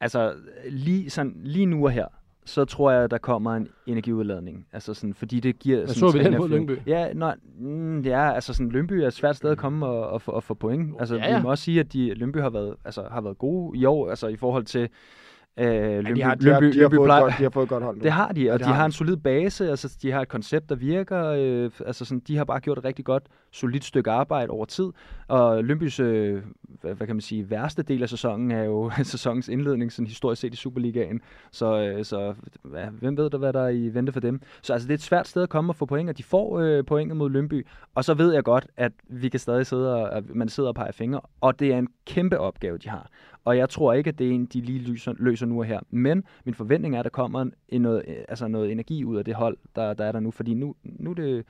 [0.00, 0.34] Altså,
[0.68, 2.06] lige, sådan, lige nu og her,
[2.44, 4.66] så tror jeg, der kommer en energiudladning.
[4.72, 5.78] Altså sådan, fordi det giver...
[5.78, 6.68] Hvad sådan så vi den trænerfyring.
[6.68, 6.88] Lyngby?
[6.88, 10.22] Ja, nå, mm, ja, altså sådan, Lønby er et svært sted at komme og, og,
[10.22, 10.94] få, og få point.
[10.98, 11.36] Altså, Ja, ja.
[11.36, 14.10] vi må også sige, at de, Lønby har været, altså, har været gode i år,
[14.10, 14.88] altså i forhold til
[15.56, 16.08] øh, Lønby.
[16.08, 17.68] Ja, de, har, de, har, Lønby, de, har Lønby fået godt, de har fået et
[17.68, 18.02] godt hold nu.
[18.02, 20.28] det har de, og det de har har en solid base, altså de har et
[20.28, 24.10] koncept, der virker, øh, altså sådan, de har bare gjort et rigtig godt, solidt stykke
[24.10, 24.86] arbejde over tid,
[25.28, 26.42] og Lønbys, øh,
[26.80, 30.40] hvad, hvad kan man sige, værste del af sæsonen er jo sæsonens indledning, sådan historisk
[30.40, 32.34] set i Superligaen, så, øh, så
[32.74, 34.40] ja, hvem ved der, hvad der er i vente for dem.
[34.62, 36.60] Så altså, det er et svært sted at komme og få point, og de får
[36.60, 40.16] øh, pointet mod Lønby, og så ved jeg godt, at vi kan stadig sidde og,
[40.16, 43.08] at man sidder og peger fingre, og det er en kæmpe opgave, de har.
[43.44, 45.80] Og jeg tror ikke, at det er en, de lige løser, løser nu og her.
[45.90, 49.24] Men min forventning er, at der kommer en, noget, øh, altså noget energi ud af
[49.24, 50.30] det hold, der, der er der nu.
[50.30, 51.44] Fordi nu, nu er det,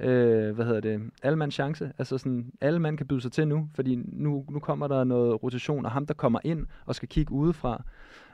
[0.00, 1.92] øh, hvad hedder det, alle mands chance.
[1.98, 3.68] Altså sådan, alle mand kan byde sig til nu.
[3.74, 7.32] Fordi nu, nu kommer der noget rotation, og ham, der kommer ind og skal kigge
[7.32, 7.84] udefra,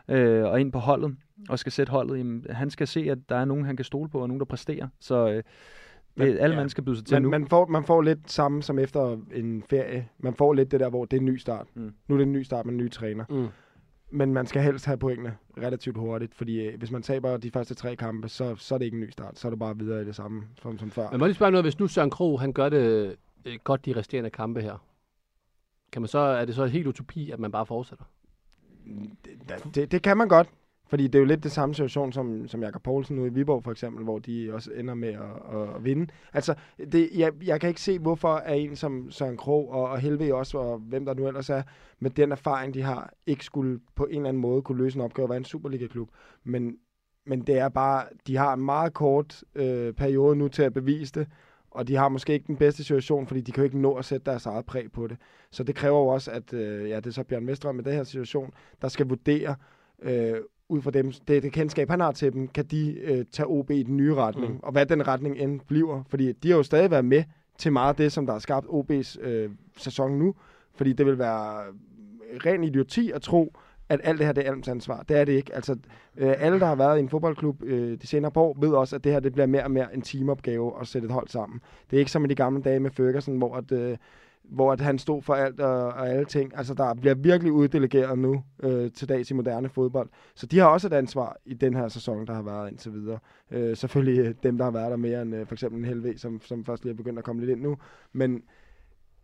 [0.08, 1.16] øh, og ind på holdet,
[1.48, 4.08] og skal sætte holdet, jamen, han skal se, at der er nogen, han kan stole
[4.08, 4.88] på, og nogen, der præsterer.
[5.00, 5.42] Så øh,
[6.18, 6.60] det, Men- alle ja.
[6.60, 7.30] mand skal byde sig til man, nu.
[7.30, 10.08] man, får, man får lidt samme som efter en ferie.
[10.18, 11.66] Man får lidt det der, hvor det er en ny start.
[11.74, 11.92] Mm.
[12.08, 13.24] Nu er det en ny start med en ny træner.
[13.30, 13.46] Mm.
[14.10, 17.74] Men man skal helst have pointene relativt hurtigt, fordi øh, hvis man taber de første
[17.74, 19.38] tre kampe, så, så er det ikke en ny start.
[19.38, 21.10] Så er det bare videre i det samme som, som før.
[21.10, 23.96] Men må lige spørge noget, hvis nu Søren Krog, han gør det øh, godt de
[23.96, 24.84] resterende kampe her,
[25.92, 28.04] kan man så, er det så helt utopi, at man bare fortsætter?
[29.24, 30.48] det, det, det kan man godt,
[30.88, 33.64] fordi det er jo lidt det samme situation som, som Jakob Poulsen nu i Viborg
[33.64, 36.06] for eksempel, hvor de også ender med at, at, vinde.
[36.32, 36.54] Altså,
[36.92, 40.34] det, jeg, jeg kan ikke se, hvorfor er en som Søren Krog og, og Helve
[40.34, 41.62] også, og hvem der nu ellers er,
[41.98, 45.04] med den erfaring, de har, ikke skulle på en eller anden måde kunne løse en
[45.04, 46.08] opgave og være en Superliga-klub.
[46.44, 46.76] Men,
[47.26, 51.12] men det er bare, de har en meget kort øh, periode nu til at bevise
[51.12, 51.28] det,
[51.70, 54.04] og de har måske ikke den bedste situation, fordi de kan jo ikke nå at
[54.04, 55.16] sætte deres eget præg på det.
[55.50, 57.92] Så det kræver jo også, at øh, ja, det er så Bjørn Mestrøm i den
[57.92, 58.50] her situation,
[58.82, 59.56] der skal vurdere,
[60.02, 60.36] øh,
[60.68, 63.70] ud fra dem, det, det kendskab, han har til dem, kan de øh, tage OB
[63.70, 64.60] i den nye retning, Mm.
[64.62, 66.02] og hvad den retning end bliver.
[66.08, 67.24] Fordi de har jo stadig været med
[67.58, 70.34] til meget af det, som der har skabt OB's øh, sæson nu.
[70.74, 71.62] Fordi det vil være
[72.46, 73.56] ren idioti at tro,
[73.88, 75.02] at alt det her det er Alms ansvar.
[75.02, 75.54] Det er det ikke.
[75.54, 75.76] Altså,
[76.16, 78.96] øh, alle, der har været i en fodboldklub øh, de senere par år, ved også,
[78.96, 81.60] at det her det bliver mere og mere en teamopgave at sætte et hold sammen.
[81.90, 83.96] Det er ikke som i de gamle dage med Ferguson, hvor at, øh,
[84.48, 86.52] hvor at han stod for alt og, og alle ting.
[86.56, 90.08] Altså, der bliver virkelig uddelegeret nu øh, til dags i moderne fodbold.
[90.34, 93.18] Så de har også et ansvar i den her sæson, der har været indtil videre.
[93.50, 96.18] Øh, selvfølgelig øh, dem, der har været der mere end øh, for eksempel en Helve,
[96.18, 97.76] som, som først lige er begyndt at komme lidt ind nu.
[98.12, 98.42] Men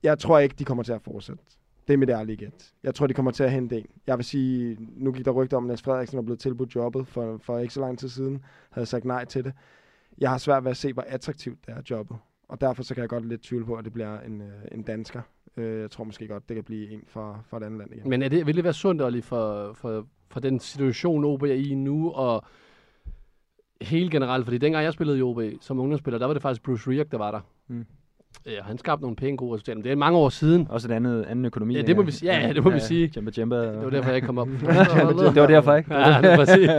[0.02, 1.42] jeg tror ikke, de kommer til at fortsætte.
[1.86, 2.72] Det er mit ærlige gæt.
[2.82, 3.86] Jeg tror, de kommer til at hente en.
[4.06, 7.06] Jeg vil sige, nu gik der rygter om, at Niels Frederiksen var blevet tilbudt jobbet
[7.06, 8.44] for, for ikke så lang tid siden.
[8.70, 9.52] Havde sagt nej til det.
[10.18, 12.16] Jeg har svært ved at se, hvor attraktivt det er jobbet.
[12.48, 14.82] Og derfor så kan jeg godt lidt tvivle på, at det bliver en, øh, en
[14.82, 15.22] dansker.
[15.56, 18.08] Øh, jeg tror måske godt, det kan blive en fra, fra et andet land igen.
[18.08, 21.46] Men er det, vil det være sundt, Olli, for, for, for den situation, OB er
[21.46, 22.44] i nu, og
[23.80, 24.44] helt generelt?
[24.44, 27.18] Fordi dengang jeg spillede i OB som ungdomsspiller, der var det faktisk Bruce Rierk, der
[27.18, 27.40] var der.
[27.68, 27.86] Mm.
[28.46, 30.66] Ja, han skabte nogle pæne gode resultater, men det er mange år siden.
[30.70, 31.74] Også et andet, anden økonomi.
[31.74, 32.32] Ja, det må vi sige.
[32.32, 33.12] Ja, ja, det må vi sige.
[33.16, 33.56] Jamba Jamba.
[33.56, 34.48] Det var derfor, jeg ikke kom op.
[35.34, 35.94] det var derfor, ikke?
[35.94, 36.70] Ja, det præcis.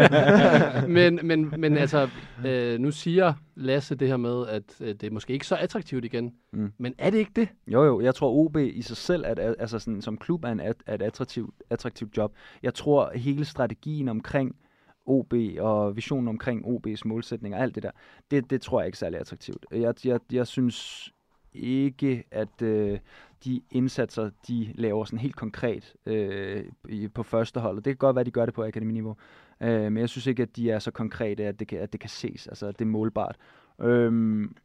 [0.98, 2.10] men, men, men altså,
[2.46, 6.06] øh, nu siger Lasse det her med, at øh, det er måske ikke så attraktivt
[6.06, 6.34] igen.
[6.54, 6.72] Mm.
[6.78, 7.48] Men er det ikke det?
[7.68, 8.02] Jo, jo.
[8.02, 10.96] Jeg tror, OB i sig selv, at, altså sådan, som klub er, en, at, er
[10.96, 12.34] et attraktivt, attraktivt job.
[12.64, 14.56] Jeg tror, hele strategien omkring
[15.06, 17.92] OB og visionen omkring OB's målsætninger, alt det der,
[18.32, 19.66] det, det tror jeg ikke er særlig attraktivt.
[19.72, 21.10] Jeg, jeg, jeg synes
[21.56, 23.00] ikke, at øh,
[23.46, 26.64] de indsatser, de laver sådan helt konkret øh,
[27.14, 27.76] på første hold.
[27.76, 29.16] Det kan godt være, at de gør det på akademiniveau.
[29.62, 32.00] Øh, men jeg synes ikke, at de er så konkrete, at det kan, at det
[32.00, 32.48] kan ses.
[32.48, 33.36] Altså, at det er målbart.
[33.82, 34.56] Øhm,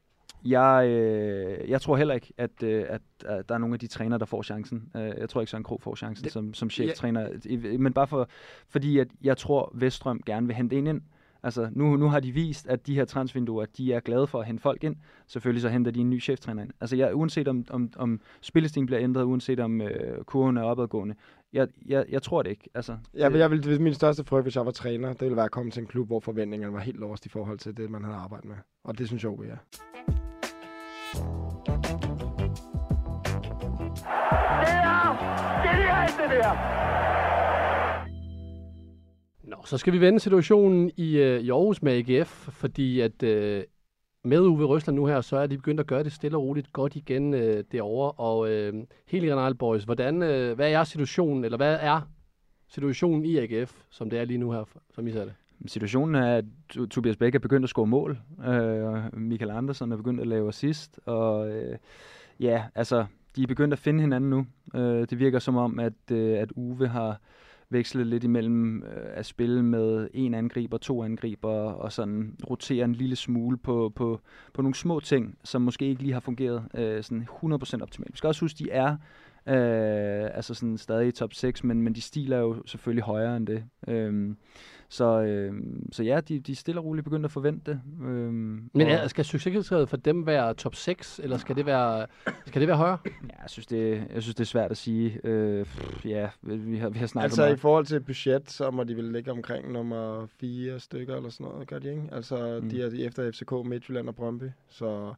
[0.44, 3.86] jeg, øh, jeg tror heller ikke, at, øh, at, at der er nogen af de
[3.86, 4.90] trænere, der får chancen.
[4.96, 7.28] Øh, jeg tror ikke, Søren Krog får chancen Det- som, som cheftræner.
[7.44, 8.28] I- Men bare for,
[8.68, 11.00] fordi at jeg tror, Vestrøm gerne vil hente en ind.
[11.42, 14.46] Altså, nu, nu har de vist, at de her transvinduer, de er glade for at
[14.46, 14.96] hente folk ind.
[15.26, 16.70] Selvfølgelig så henter de en ny cheftræner ind.
[16.80, 21.14] Altså, jeg, uanset om, om, om spillestilen bliver ændret, uanset om øh, kurven er opadgående,
[21.52, 22.68] jeg, jeg, jeg tror det ikke.
[22.74, 25.44] Altså, Jeg, vil- jeg vil, min største frygt, hvis jeg var træner, det ville være
[25.44, 28.04] at komme til en klub, hvor forventningerne var helt lost i forhold til det, man
[28.04, 28.56] havde arbejdet med.
[28.84, 29.56] Og det synes jeg OB er.
[39.50, 43.62] Nå, så skal vi vende situationen i, øh, i Aarhus med AGF, fordi at øh,
[44.24, 46.72] med Uwe Røsler nu her, så er de begyndt at gøre det stille og roligt
[46.72, 48.10] godt igen øh, derovre.
[48.10, 48.74] Og øh,
[49.06, 52.00] helt generelt, boys, hvordan, øh, hvad er situationen, eller hvad er
[52.68, 55.34] situationen i AGF, som det er lige nu her, som I ser det?
[55.66, 56.44] situationen er, at
[56.90, 58.18] Tobias Bæk er begyndt at score mål.
[58.48, 61.00] Øh, Michael Andersen er begyndt at lave assist.
[61.06, 61.78] Og øh,
[62.40, 64.46] ja, altså, de er begyndt at finde hinanden nu.
[64.74, 67.20] Øh, det virker som om, at, øh, at Uwe har
[67.70, 72.92] vekslet lidt imellem øh, at spille med en angriber, to angriber, og sådan rotere en
[72.92, 74.20] lille smule på, på,
[74.54, 78.12] på nogle små ting, som måske ikke lige har fungeret øh, sådan 100% optimalt.
[78.12, 78.96] Vi skal også huske, de er
[79.46, 83.46] øh, altså sådan stadig i top 6, men, men de stiler jo selvfølgelig højere end
[83.46, 83.64] det.
[83.88, 84.34] Øh,
[84.92, 85.52] så, øh,
[85.92, 87.80] så ja, de, de er stille og roligt begyndt at forvente det.
[88.02, 92.06] Øhm, Men er, skal succeskriteriet for dem være top 6, eller skal det være,
[92.46, 92.98] skal det være højere?
[93.06, 93.10] Ja,
[93.42, 95.20] jeg synes, det, jeg synes, det er svært at sige.
[95.24, 98.70] Øh, pff, ja, vi har, vi har snakket Altså om i forhold til budget, så
[98.70, 102.02] må de vel ligge omkring nummer fire stykker eller sådan noget, gør de ikke?
[102.12, 102.64] Altså Mm.
[102.64, 102.70] mm.
[102.70, 104.44] de er efter FCK, Midtjylland og Brøndby.
[104.68, 105.14] Så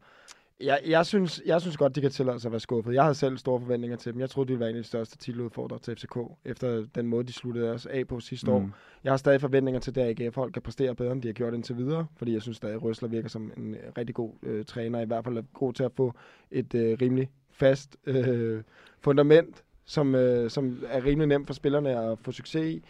[0.62, 2.94] jeg, jeg, synes, jeg synes godt, de kan tillade sig at være skuffet.
[2.94, 4.20] Jeg havde selv store forventninger til dem.
[4.20, 7.26] Jeg troede, de ville være en af de største titeludfordrere til FCK, efter den måde,
[7.26, 8.56] de sluttede os af på sidste mm.
[8.56, 8.70] år.
[9.04, 11.76] Jeg har stadig forventninger til, at AGF-hold kan præstere bedre, end de har gjort indtil
[11.76, 15.06] videre, fordi jeg synes stadig, at Røsler virker som en rigtig god øh, træner, i
[15.06, 16.14] hvert fald er god til at få
[16.50, 18.62] et øh, rimelig fast øh,
[19.00, 22.82] fundament, som, øh, som er rimelig nemt for spillerne at få succes i.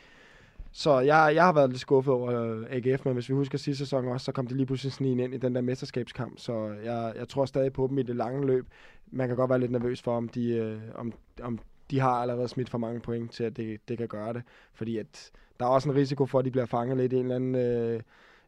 [0.73, 3.85] Så jeg, jeg har været lidt skuffet over øh, AGF, men hvis vi husker sidste
[3.85, 7.13] sæson også, så kom de lige pludselig sådan ind i den der mesterskabskamp, så jeg,
[7.17, 8.67] jeg tror stadig på dem i det lange løb.
[9.11, 11.13] Man kan godt være lidt nervøs for, om de, øh, om,
[11.43, 11.59] om
[11.91, 14.43] de har allerede smidt for mange point til, at det, det kan gøre det.
[14.75, 17.23] Fordi at der er også en risiko for, at de bliver fanget lidt i en
[17.23, 17.55] eller anden...
[17.55, 18.01] Øh,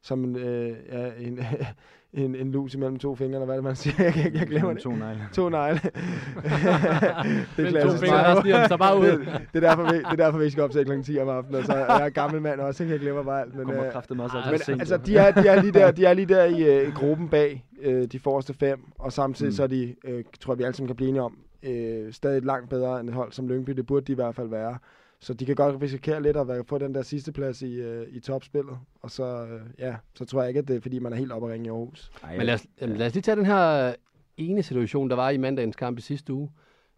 [0.04, 1.38] som en, øh, ja, en,
[2.24, 3.94] en, en lus imellem to fingre, eller hvad er det, man siger?
[4.04, 4.82] Jeg, jeg, jeg glemmer det.
[4.82, 5.20] To negle.
[5.32, 5.80] To negle.
[7.56, 8.02] det to klassisk.
[8.02, 9.06] fingre, der så bare ud.
[9.06, 11.02] det, det, er derfor, vi, det er derfor, vi skal op til kl.
[11.02, 12.92] 10 om aftenen, og så er jeg gammel mand også, ikke?
[12.92, 13.54] jeg glemmer bare alt.
[13.54, 16.04] Men, kommer øh, kraften også altid men altså, de er, de er lige der, de
[16.04, 19.56] er lige der i, øh, i gruppen bag øh, de forreste fem, og samtidig mm.
[19.56, 22.42] så er de, øh, tror jeg, vi alle sammen kan blive enige om, øh, stadig
[22.42, 23.72] langt bedre end et hold som Lyngby.
[23.72, 24.78] Det burde de i hvert fald være.
[25.20, 28.20] Så de kan godt risikere lidt at få den der sidste plads i, øh, i
[28.20, 28.78] topspillet.
[29.00, 31.32] Og så, øh, ja, så tror jeg ikke, at det er, fordi man er helt
[31.32, 32.12] oppe at ringe i Aarhus.
[32.22, 33.94] Ej, Men lad os, jamen, lad os lige tage den her
[34.36, 36.50] ene situation, der var i mandagens kamp i sidste uge,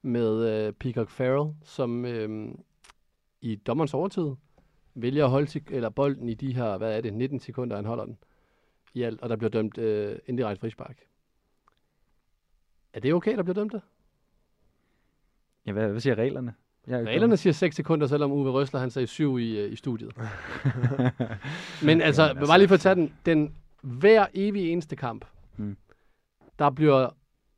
[0.02, 2.54] med øh, Peacock Farrell, som øh,
[3.40, 4.34] i dommerens overtid
[4.94, 8.04] vælger at holde eller bolden i de her, hvad er det, 19 sekunder, han holder
[8.04, 8.18] den
[8.94, 10.98] i alt, og der bliver dømt øh, indirekte frispark.
[12.92, 13.82] Er det okay, der bliver dømt det?
[15.66, 16.54] Ja, hvad, hvad siger reglerne?
[16.86, 19.76] Jeg er Reglerne siger 6 sekunder, selvom Uwe Røsler han sagde 7 i, øh, i
[19.76, 20.12] studiet.
[21.82, 25.24] Men altså, Jamen, altså, bare lige for at tage den, den hver evig eneste kamp,
[25.58, 25.76] Mm.
[26.58, 27.08] der bliver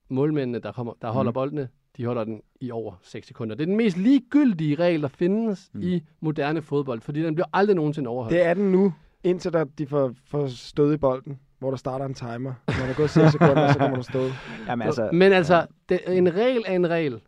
[0.08, 1.34] målmændene, der, kommer, der holder Mm.
[1.34, 3.54] boldene, de holder den i over 6 sekunder.
[3.54, 5.80] Det er den mest ligegyldige regel, der findes Mm.
[5.82, 8.34] i moderne fodbold, fordi den bliver aldrig nogensinde overholdt.
[8.34, 8.92] Det er den nu,
[9.24, 12.52] indtil der, de får, får stød i bolden, hvor der starter en timer.
[12.66, 14.30] Når der går 6 sekunder, så kommer der stød.
[14.68, 17.20] Jamen, altså, Men altså, det, en regel er en regel.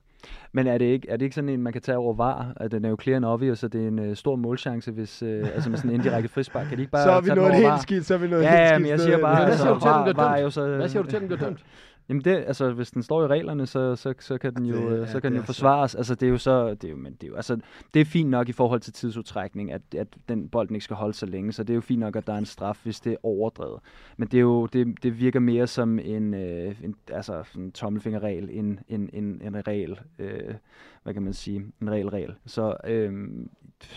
[0.52, 2.52] Men er det, ikke, er det ikke sådan en, man kan tage over var?
[2.56, 5.22] At den er jo clear and obvious, så det er en uh, stor målchance, hvis,
[5.22, 6.66] uh, altså med sådan en indirekte frispark.
[6.66, 8.50] Kan de ikke bare så er vi nået helt skidt, så er vi nået Ja,
[8.50, 10.16] helt ja, skidt men jeg siger bare, Hvad altså, siger du til, den var, bliver
[10.16, 10.44] var dømt?
[10.44, 10.76] jo så...
[10.76, 11.58] Hvad siger du til, at den bliver dømt?
[12.10, 14.90] Jamen det, altså hvis den står i reglerne, så, så, så kan den jo, Det-
[14.90, 15.94] det, ja, så kan den jo så- forsvares.
[15.94, 17.58] Altså det er jo så, det er jo, men det er jo, altså
[17.94, 21.14] det er fint nok i forhold til tidsudtrækning, at, at den bolden ikke skal holde
[21.14, 23.12] så længe, så det er jo fint nok, at der er en straf, hvis det
[23.12, 23.80] er overdrevet.
[24.16, 28.48] Men det er jo, det, det virker mere som en, øh, en altså en tommelfingerregel,
[28.52, 30.54] end en, en, en regel, øh,
[31.02, 32.34] hvad kan man sige, en regel regel.
[32.46, 33.12] Så øh,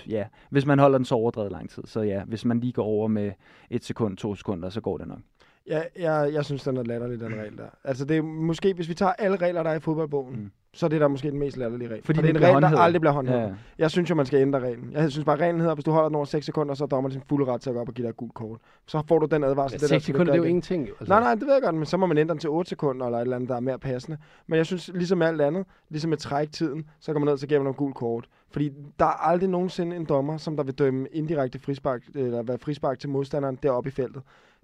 [0.10, 2.84] ja, hvis man holder den så overdrevet lang tid, så ja, hvis man lige går
[2.84, 3.32] over med
[3.70, 5.20] et sekund, to sekunder, så går det nok.
[5.68, 7.66] Ja, jeg, jeg synes, den er latterlig, den regel der.
[7.84, 10.52] Altså, det er måske, hvis vi tager alle regler, der er i fodboldbogen, Mm.
[10.74, 12.04] så er det der måske den mest latterlige regel.
[12.04, 12.84] Fordi For det er en regel, der håndhævet.
[12.84, 13.42] aldrig bliver håndhævet.
[13.42, 13.54] Ja.
[13.78, 14.92] Jeg synes jo, man skal ændre reglen.
[14.94, 17.12] Jeg synes bare, reglen hedder, hvis du holder den over 6 sekunder, så er dommeren
[17.12, 18.60] sin fulde ret til at gå op og give dig et gult kort.
[18.88, 19.76] Så får du den advarsel.
[19.78, 20.88] Ja, der 6 skal du sekunder, det er jo ingenting.
[20.88, 21.06] Altså.
[21.08, 23.06] Nej, nej, det ved jeg godt, men så må man ændre den til 8 sekunder,
[23.06, 24.18] eller et eller andet, der er mere passende.
[24.48, 27.46] Men jeg synes, ligesom med alt andet, ligesom med træktiden, så går man ned til
[27.46, 28.26] at give nogle gul kort.
[28.52, 32.58] Fordi der er aldrig nogensinde en dommer, som der vil dømme indirekte frispark, eller være
[32.58, 34.22] frispark til modstanderen deroppe i feltet.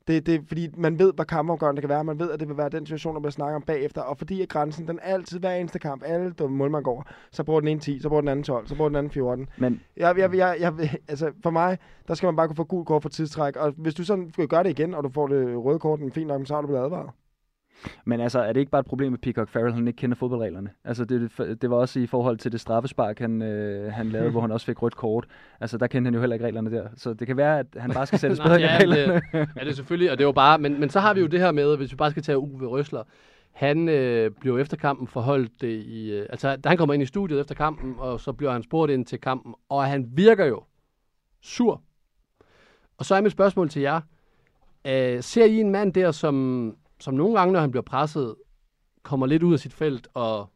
[0.10, 2.04] Det, det fordi, man ved, hvad kampafgørende det kan være.
[2.04, 4.02] Man ved, at det vil være den situation, der bliver snakket om bagefter.
[4.02, 7.44] Og fordi at grænsen, den altid hver eneste kamp, alle dumme mål, man går, så
[7.44, 9.48] bruger den ene 10, så bruger den anden 12, så bruger den anden 14.
[9.58, 10.74] Men Jeg, jeg, jeg, jeg,
[11.08, 13.56] altså for mig, der skal man bare kunne få gul kort for tidstræk.
[13.56, 16.12] Og hvis du sådan skal gøre det igen, og du får det røde kort, men
[16.12, 17.10] fint nok, så har du blevet advaret.
[18.06, 20.70] Men altså, er det ikke bare et problem med Peacock Farrell, han ikke kender fodboldreglerne?
[20.84, 24.42] Altså, det, det var også i forhold til det straffespark, han, øh, han lavede, hvor
[24.42, 25.28] han også fik rødt kort.
[25.60, 26.88] Altså, der kendte han jo heller ikke reglerne der.
[26.96, 29.14] Så det kan være, at han bare skal sættes Nej, bedre ind i ja, reglerne.
[29.14, 31.20] det, ja, det er selvfølgelig, og det er jo bare, men, men så har vi
[31.22, 33.04] jo det her med, hvis vi bare skal tage Uwe Røsler,
[33.52, 37.06] han øh, bliver efter kampen forholdt det i, øh, altså da han kommer ind i
[37.06, 40.64] studiet efter kampen, og så bliver han spurgt ind til kampen, og han virker jo
[41.42, 41.82] sur.
[42.98, 44.02] Og så er mit spørgsmål til jer,
[44.88, 48.36] øh, ser I en mand der, som, som nogle gange, når han bliver presset,
[49.04, 50.50] kommer lidt ud af sit felt og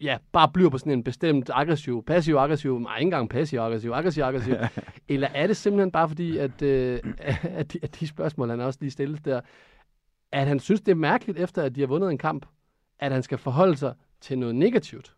[0.00, 4.54] ja, bare bliver på sådan en bestemt aggressiv, passiv-aggressiv, nej, ikke engang passiv-aggressiv, aggressiv-aggressiv,
[5.08, 7.00] eller er det simpelthen bare fordi, at, øh,
[7.42, 9.40] at, de, at de spørgsmål, han også lige stillet der,
[10.32, 12.46] at han synes, det er mærkeligt, efter at de har vundet en kamp,
[12.98, 15.14] at han skal forholde sig til noget negativt.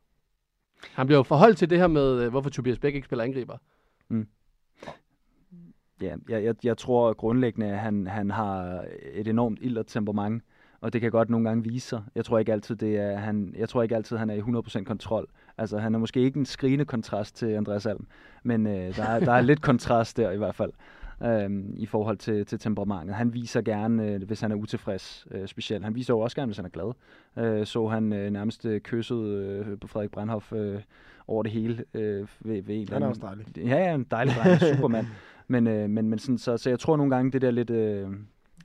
[0.93, 3.57] Han bliver jo forholdt til det her med, øh, hvorfor Tobias Bæk ikke spiller angriber.
[6.03, 10.43] Ja, jeg, jeg, jeg tror grundlæggende, at han, han har et enormt ildert temperament,
[10.81, 12.03] og det kan godt nogle gange vise sig.
[12.15, 14.85] Jeg tror ikke altid, det er, han, jeg tror ikke altid, han er i 100%
[14.85, 15.27] kontrol.
[15.59, 18.07] Altså, han er måske ikke en skrigende kontrast til Andreas Alm,
[18.43, 20.73] men øh, der, er, der er lidt kontrast der i hvert fald,
[21.23, 23.17] øh, i forhold til, til temperamentet.
[23.17, 25.85] Han viser gerne, øh, hvis han er utilfreds øh, specielt.
[25.85, 26.93] Han viser jo også gerne, hvis han er glad.
[27.37, 30.81] Øh, så han øh, nærmest øh, kysset øh, på Frederik Brandhoff øh,
[31.27, 31.85] over det hele.
[31.95, 33.47] Øh, ved, ved en Han er også dejlig.
[33.57, 35.07] Ja, ja, en dejlig dreng, supermand.
[35.49, 37.71] Men, øh, men, men sådan, så, så jeg tror nogle gange, det der lidt...
[37.71, 38.09] Øh,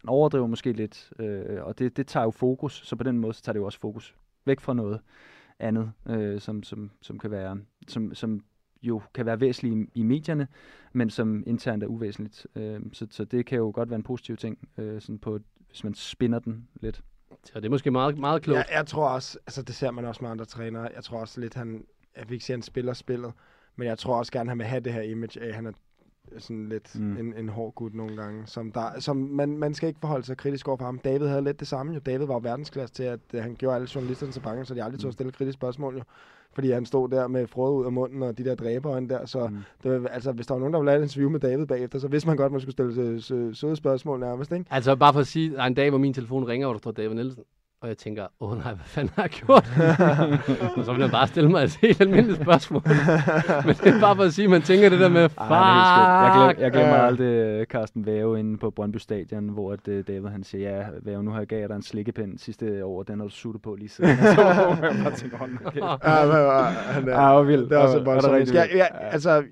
[0.09, 3.41] overdriver måske lidt, øh, og det, det tager jo fokus, så på den måde så
[3.41, 4.99] tager det jo også fokus væk fra noget
[5.59, 8.43] andet, øh, som, som, som kan være, som, som
[8.81, 10.47] jo kan være væsentligt i, i medierne,
[10.93, 12.47] men som internt er uvæsentligt.
[12.55, 15.83] Øh, så, så det kan jo godt være en positiv ting, øh, sådan på, hvis
[15.83, 17.01] man spinder den lidt.
[17.43, 18.57] Så det er måske meget, meget klogt.
[18.57, 21.41] Jeg, jeg tror også, altså det ser man også med andre trænere, jeg tror også
[21.41, 21.85] lidt, han,
[22.17, 23.33] jeg vil ikke sige, at han spiller spillet,
[23.75, 25.71] men jeg tror også gerne, han vil have det her image af, at han er
[26.37, 27.05] sådan lidt Mm.
[27.05, 27.17] mm.
[27.17, 30.37] en, en hård gut nogle gange, som, der, som man, man skal ikke forholde sig
[30.37, 30.99] kritisk over for ham.
[30.99, 31.99] David havde lidt det samme jo.
[31.99, 34.99] David var verdensklasse til, at uh, han gjorde alle journalisterne så bange, så de aldrig
[35.01, 36.03] tog at stille kritiske spørgsmål jo.
[36.53, 39.25] Fordi han stod der med frode ud af munden og de der dræberøjne der.
[39.25, 39.53] Så Mm.
[39.53, 39.59] mm.
[39.83, 41.99] det var, altså, hvis der var nogen, der ville have et interview med David bagefter,
[41.99, 44.65] så vidste man godt, at man skulle stille sø- sø- søde spørgsmål nærmest, ikke?
[44.69, 46.79] Altså bare for at sige, der er en dag, hvor min telefon ringer, hvor der
[46.79, 47.43] står David Nielsen.
[47.85, 49.71] Og jeg tænker, åh nej, hvad fanden har jeg gjort?
[50.77, 52.81] og så vil han bare stille mig et helt almindeligt spørgsmål.
[53.65, 55.41] Men det er bare for at sige, at man tænker det der med, fuck.
[55.41, 59.87] Ej, jeg, glemmer, jeg glemmer aldrig øh, Carsten Væve inde på Brøndby Stadion, hvor at,
[59.87, 63.03] øh, David han siger, ja, Væve, nu har jeg gav dig en slikkepind sidste år,
[63.03, 64.17] den har du suttet på lige siden.
[64.35, 65.75] så jeg bare tænke, hold nu kæft.
[65.75, 66.63] Ja, men, uh,
[66.93, 67.69] han er, Ja, vildt.
[67.69, 68.33] Det er også voldsomt.
[68.33, 69.43] rigtig Jeg, jeg, altså,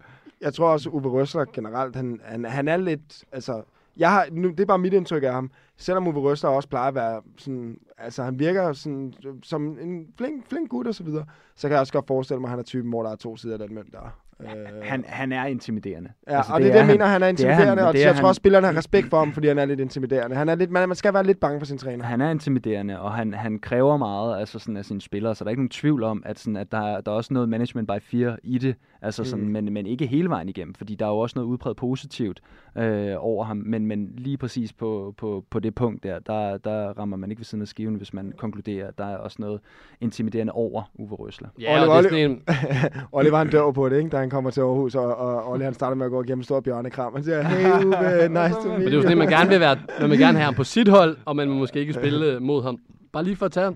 [0.41, 3.61] jeg tror også, Uwe Røsler generelt, han, han, han er lidt, altså,
[3.97, 5.51] jeg har, nu, det er bare mit indtryk af ham.
[5.77, 10.49] Selvom Uwe Røsler også plejer at være sådan, altså han virker sådan, som en flink,
[10.49, 11.25] flink gut og så videre,
[11.55, 13.37] så kan jeg også godt forestille mig, at han er typen, hvor der er to
[13.37, 14.19] sider af den mønt der.
[14.41, 14.47] Øh,
[14.83, 16.09] Han, han er intimiderende.
[16.29, 17.93] Ja, altså, og det er det, jeg mener, han er Det er han, intimiderende, og
[17.93, 19.79] det er jeg tror han- også, spillerne har respekt for ham, fordi han er lidt
[19.79, 20.35] intimiderende.
[20.35, 22.05] Han er lidt, man, man skal være lidt bange for sin træner.
[22.05, 25.47] Han er intimiderende, og han, han kræver meget altså sådan af sine spillere, så der
[25.47, 27.87] er ikke nogen tvivl om, at, sådan, at der, er, der er også noget management
[27.87, 29.51] by fear i det, altså sådan, Mm.
[29.51, 32.41] men, men ikke hele vejen igennem, fordi der er jo også noget udpræget positivt
[32.77, 36.87] øh, over ham, men, men lige præcis på, på, på det punkt der, der, der
[36.99, 39.59] rammer man ikke ved siden af skiven, hvis man konkluderer, at der er også noget
[40.01, 41.49] intimiderende over Uwe Røsler.
[41.59, 42.41] Ja, og det er Oliver- sådan en,
[43.19, 45.73] Oliver han dør på det, ikke, da han kommer til Aarhus, og, og Olli han
[45.73, 47.13] starter med at gå igennem stor bjørnekram.
[47.15, 49.59] Han siger, hey Uwe, nice to meet Men det er jo sådan, man gerne vil
[49.59, 52.39] være, man vil gerne have ham på sit hold, og man vil måske ikke spille
[52.49, 52.77] mod ham.
[53.13, 53.75] Bare lige for at tage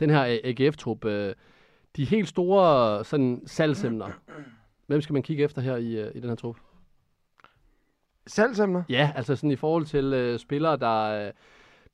[0.00, 1.04] den her AGF-trup.
[1.04, 1.32] øh,
[1.96, 4.10] De helt store sådan, salgsemner.
[4.86, 6.56] Hvem skal man kigge efter her i, øh, i den her trup?
[8.26, 8.82] Salgsemner?
[8.88, 11.32] Ja, altså sådan i forhold til øh, spillere, der, øh,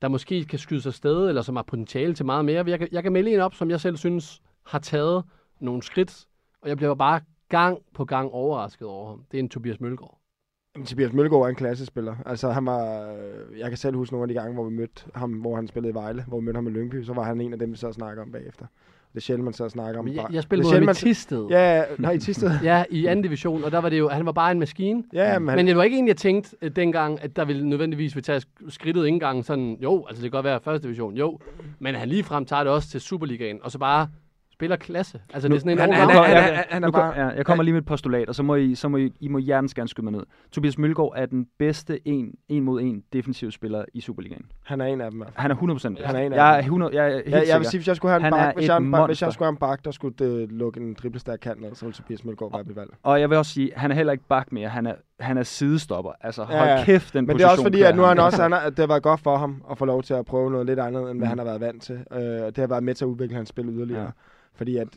[0.01, 2.63] der måske kan skyde sig sted, eller som har potentiale til meget mere.
[2.67, 5.23] Jeg kan, jeg kan melde en op, som jeg selv synes har taget
[5.59, 6.25] nogle skridt,
[6.61, 9.23] og jeg bliver bare gang på gang overrasket over ham.
[9.31, 10.17] Det er en Tobias Mølgaard.
[10.75, 12.15] Jamen, Tobias Mølgaard er en klassespiller.
[12.25, 15.05] Altså, han var, øh, jeg kan selv huske nogle af de gange, hvor vi mødte
[15.15, 17.41] ham, hvor han spillede i Vejle, hvor vi mødte ham i Lyngby, så var han
[17.41, 18.65] en af dem, vi så snakker om bagefter.
[19.11, 20.07] Det er sjældent, man så snakker om.
[20.07, 21.47] Jeg, bare- jeg spillede mod ham i Tisted.
[21.49, 22.51] Ja, nej, i Tisted.
[22.63, 25.03] Ja, i anden division, og der var det jo, han var bare en maskine.
[25.13, 28.15] ja, men, Men det var ikke en, jeg tænkte øh, dengang, at der ville nødvendigvis
[28.15, 31.13] vil tage sk- skridtet ikke engang sådan, jo, altså det kan godt være første division,
[31.13, 31.39] jo,
[31.79, 34.07] men han lige frem tager det også til Superligaen, og så bare
[34.61, 35.21] spiller klasse.
[35.33, 36.87] Altså det er sådan en han- han Nu er- kom- han er- jeg- han er
[36.87, 38.97] nu bare- ja, jeg kommer lige med et postulat, og så må I, så må
[38.97, 40.23] I, I må hjertens gerne skyde mig ned.
[40.51, 44.45] Tobias Mølgaard er den bedste en, en mod en defensiv spiller i Superligaen.
[44.65, 45.23] han er en af dem.
[45.35, 46.05] Han er 100% bedst.
[46.07, 46.63] Han er en af jeg er dem.
[46.65, 47.69] 100, jeg er helt Ja, jeg vil sikker.
[47.69, 49.57] sige, hvis jeg skulle have en Han bak, hvis jeg, hvis jeg skulle have en
[49.57, 52.75] bak, der skulle det lukke en driblestærk kant ned, så ville Tobias Mølgaard være mit
[52.75, 52.89] valg.
[53.03, 54.69] Og jeg vil også sige, han er heller ikke bak mere.
[54.69, 56.11] Han er, han er sidestopper.
[56.21, 56.83] Altså, hold Ja, ja.
[56.85, 58.79] kæft, den Men det er også position fordi, at nu han også, han har, det
[58.79, 61.19] har været godt for ham at få lov til at prøve noget lidt andet, end
[61.19, 61.29] hvad Mm.
[61.29, 61.95] han har været vant til.
[61.95, 64.01] Øh, og det har været med til at udvikle hans spil yderligere.
[64.03, 64.09] Ja.
[64.53, 64.87] Fordi at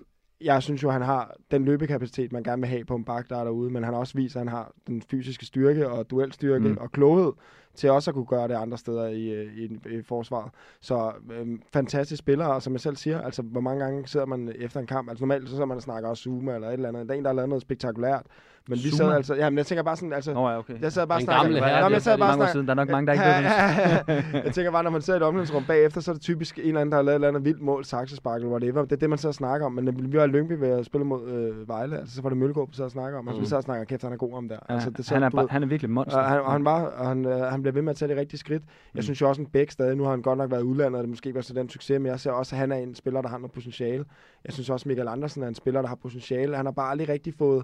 [0.41, 3.37] jeg synes jo, han har den løbekapacitet, man gerne vil have på en bak, der
[3.39, 6.69] er derude, men han har også vist, at han har den fysiske styrke og duelstyrke
[6.69, 6.77] Mm.
[6.81, 7.33] og kloghed
[7.75, 9.65] til også at kunne gøre det andre steder i, øh, i,
[9.99, 10.51] i forsvaret.
[10.81, 14.53] Så øhm, fantastisk spiller, og som jeg selv siger, altså hvor mange gange sidder man
[14.59, 16.89] efter en kamp, altså normalt så sidder man og snakker også Zuma eller et eller
[16.89, 17.09] andet.
[17.09, 18.23] Der er en, der har lavet noget spektakulært,
[18.69, 20.81] men vi sad altså, jamen jeg tænker bare sådan, altså, Nå ja, okay.
[20.83, 22.53] jeg sad bare Den snakker, gamle herre, Nå, men der jeg sad er bare snakker,
[22.53, 22.67] siden.
[22.67, 24.45] Der er nok mange, der ikke ved det.
[24.45, 26.65] jeg tænker bare, når man sidder i et omklædningsrum bagefter, så er det typisk en
[26.65, 28.83] eller anden, der har lavet et eller andet vildt mål, saksespark eller whatever.
[28.83, 29.73] Det er det, man og snakker om.
[29.73, 32.39] Men vi var i Lyngby ved at spille mod øh, Vejle, altså, så var det
[32.39, 33.29] Mølgaard, vi sad og snakker om.
[33.29, 33.43] Altså, Mm.
[33.45, 34.57] vi sad og snakker, kæft, han er god om der.
[34.69, 36.19] Ja, altså, det, han, er, ved, han er virkelig monster.
[36.19, 38.17] og han, og han, var, og han, øh, han bliver ved med at tage det
[38.17, 38.63] rigtige skridt.
[38.63, 39.03] Jeg Mm.
[39.03, 41.09] synes jo også, en Bæk stadig, nu har han godt nok været udlandet, og det
[41.09, 43.23] måske ikke var så den succes, men jeg ser også, at han er en spiller,
[43.23, 44.05] der har noget potentiale.
[44.45, 46.57] Jeg synes også, Michael Andersen er en spiller, der har potentiale.
[46.57, 47.63] Han har bare aldrig rigtig fået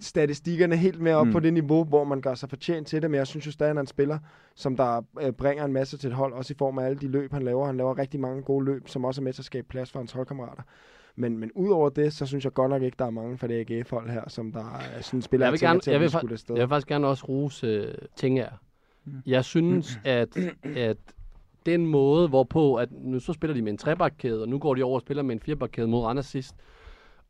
[0.00, 1.32] statistikkerne helt med op Mm.
[1.32, 3.68] på det niveau, hvor man gør sig fortjent til det, men jeg synes jo stadig,
[3.68, 4.18] at han er en spiller,
[4.54, 7.08] som der øh, bringer en masse til et hold, også i form af alle de
[7.08, 7.66] løb, han laver.
[7.66, 9.98] Han laver rigtig mange gode løb, som også er med til at skabe plads for
[9.98, 10.62] hans holdkammerater.
[11.16, 13.70] Men, men udover det, så synes jeg godt nok ikke, der er mange fra det
[13.70, 16.18] AGF-hold her, som der er sådan spiller, Jeg vil gerne- til, jeg vil vi fa-
[16.18, 16.54] skulle afsted.
[16.54, 18.48] Jeg vil faktisk gerne også rose øh, Tinger.
[19.04, 19.12] Mm.
[19.26, 20.36] Jeg synes, at,
[20.76, 20.96] at
[21.66, 24.82] den måde, hvorpå, at nu så spiller de med en trebakkæde, og nu går de
[24.82, 26.54] over og spiller med en firebakkæde mod Randers sidst.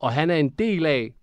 [0.00, 1.14] Og han er en del af,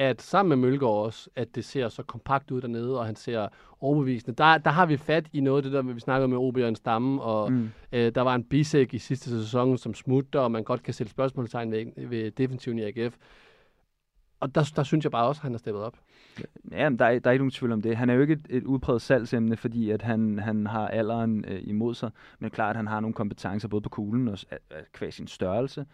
[0.00, 3.48] at sammen med Mølgaard også, at det ser så kompakt ud dernede, og han ser
[3.80, 4.36] overbevisende.
[4.36, 6.68] Der, der har vi fat i noget af det der, vi snakkede med OB og
[6.68, 7.70] en stamme, og Mm.
[7.92, 11.10] øh, der var en bisæk i sidste sæson, som smutter, og man godt kan sætte
[11.12, 13.16] spørgsmålstegn ved, ved defensiven i AGF.
[14.40, 15.96] Og der, der synes jeg bare også, at han har steppet op.
[16.72, 17.96] Ja, men der er, der er ikke nogen tvivl om det.
[17.96, 21.60] Han er jo ikke et, et udpræget salgsemne, fordi at han, han har alderen øh,
[21.62, 22.10] imod sig.
[22.38, 24.38] Men klart, at han har nogle kompetencer både på kuglen og
[24.92, 25.86] kvæg sin størrelse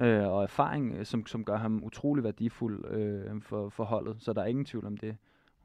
[0.00, 4.16] øh, og erfaring, øh, som, som gør ham utrolig værdifuld øh, for, for holdet.
[4.18, 5.16] Så der er ingen tvivl om det,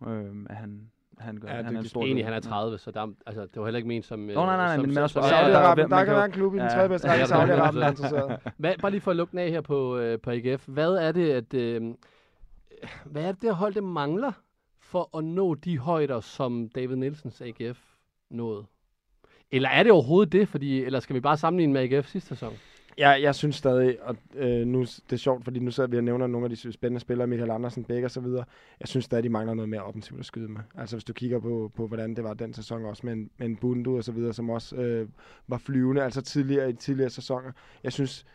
[0.07, 0.81] øh, at han,
[1.17, 1.47] han gør.
[1.47, 2.23] Ja, han er det- en stor del.
[2.23, 4.19] han er 30, så der, altså, det var heller ikke ment som...
[4.19, 6.13] Nå, nej, nej, nej, som, men som, også for- ja, der- Saudi-Arabien, man der, kan
[6.15, 7.27] være en klub i den tredje bedste række i.
[7.27, 8.39] Saudi-Arabien, der er interesseret.
[8.57, 10.67] Hvad, bare lige for at lukke den af her på, øh, på AGF.
[10.67, 11.53] Hvad er det, at...
[11.53, 11.81] Øh,
[13.05, 14.31] hvad er det, det hold, det mangler
[14.79, 17.79] for at nå de højder, som David Nielsens AGF
[18.29, 18.65] nåede?
[19.51, 20.47] Eller er det overhovedet det?
[20.47, 22.53] Fordi, eller skal vi bare sammenligne med AGF sidste sæson?
[22.97, 26.03] Jeg, jeg synes stadig, og øh, nu, det er sjovt, fordi nu sidder vi og
[26.03, 28.45] nævner nogle af de spændende spillere, Michael Andersen, Bæk og så videre.
[28.79, 30.61] Jeg synes stadig, de mangler noget mere offensivt at skyde med.
[30.75, 33.47] Altså hvis du kigger på, på hvordan det var den sæson også med en, med
[33.47, 35.07] en Bundu og så videre, som også øh,
[35.47, 37.51] var flyvende, altså tidligere i tidligere sæsoner.
[37.83, 38.25] Jeg synes,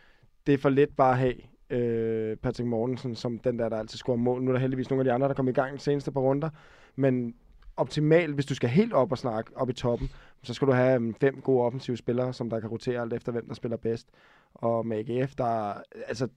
[0.47, 1.35] det er for let bare at have
[1.69, 4.43] øh, Patrick Mortensen som den der, der altid scorer mål.
[4.43, 6.21] Nu er der heldigvis nogle af de andre, der kom i gang de seneste par
[6.21, 6.49] runder,
[6.95, 7.35] men
[7.77, 10.09] optimalt, hvis du skal helt op og snakke op i toppen,
[10.43, 13.31] så skal du have um, fem gode offensive spillere, som der kan rotere alt efter,
[13.31, 14.07] hvem der spiller bedst.
[14.53, 15.73] Og med AGF, der,
[16.07, 16.27] altså,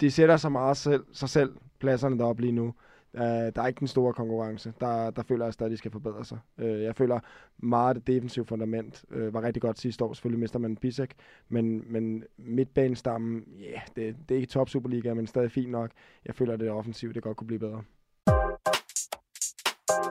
[0.00, 2.74] de sætter så meget selv, sig selv pladserne deroppe lige nu.
[3.14, 4.72] Uh, der er ikke den store konkurrence.
[4.80, 6.38] Der, der føler jeg stadig, at de skal forbedre sig.
[6.58, 7.20] Uh, jeg føler
[7.58, 10.12] meget, at det defensive fundament uh, var rigtig godt sidste år.
[10.12, 11.14] Selvfølgelig mister man Bisek,
[11.48, 15.90] men, men midtbanestammen, ja, yeah, det, det er ikke top Superliga, men stadig fint nok.
[16.26, 17.82] Jeg føler, at det offensive, det godt kunne blive bedre.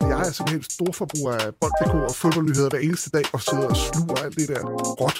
[0.01, 4.17] Jeg er simpelthen storforbruger af bold.dk og fodboldnyheder hver eneste dag, og sidder og sluger
[4.25, 4.61] alt det der
[5.01, 5.17] råt,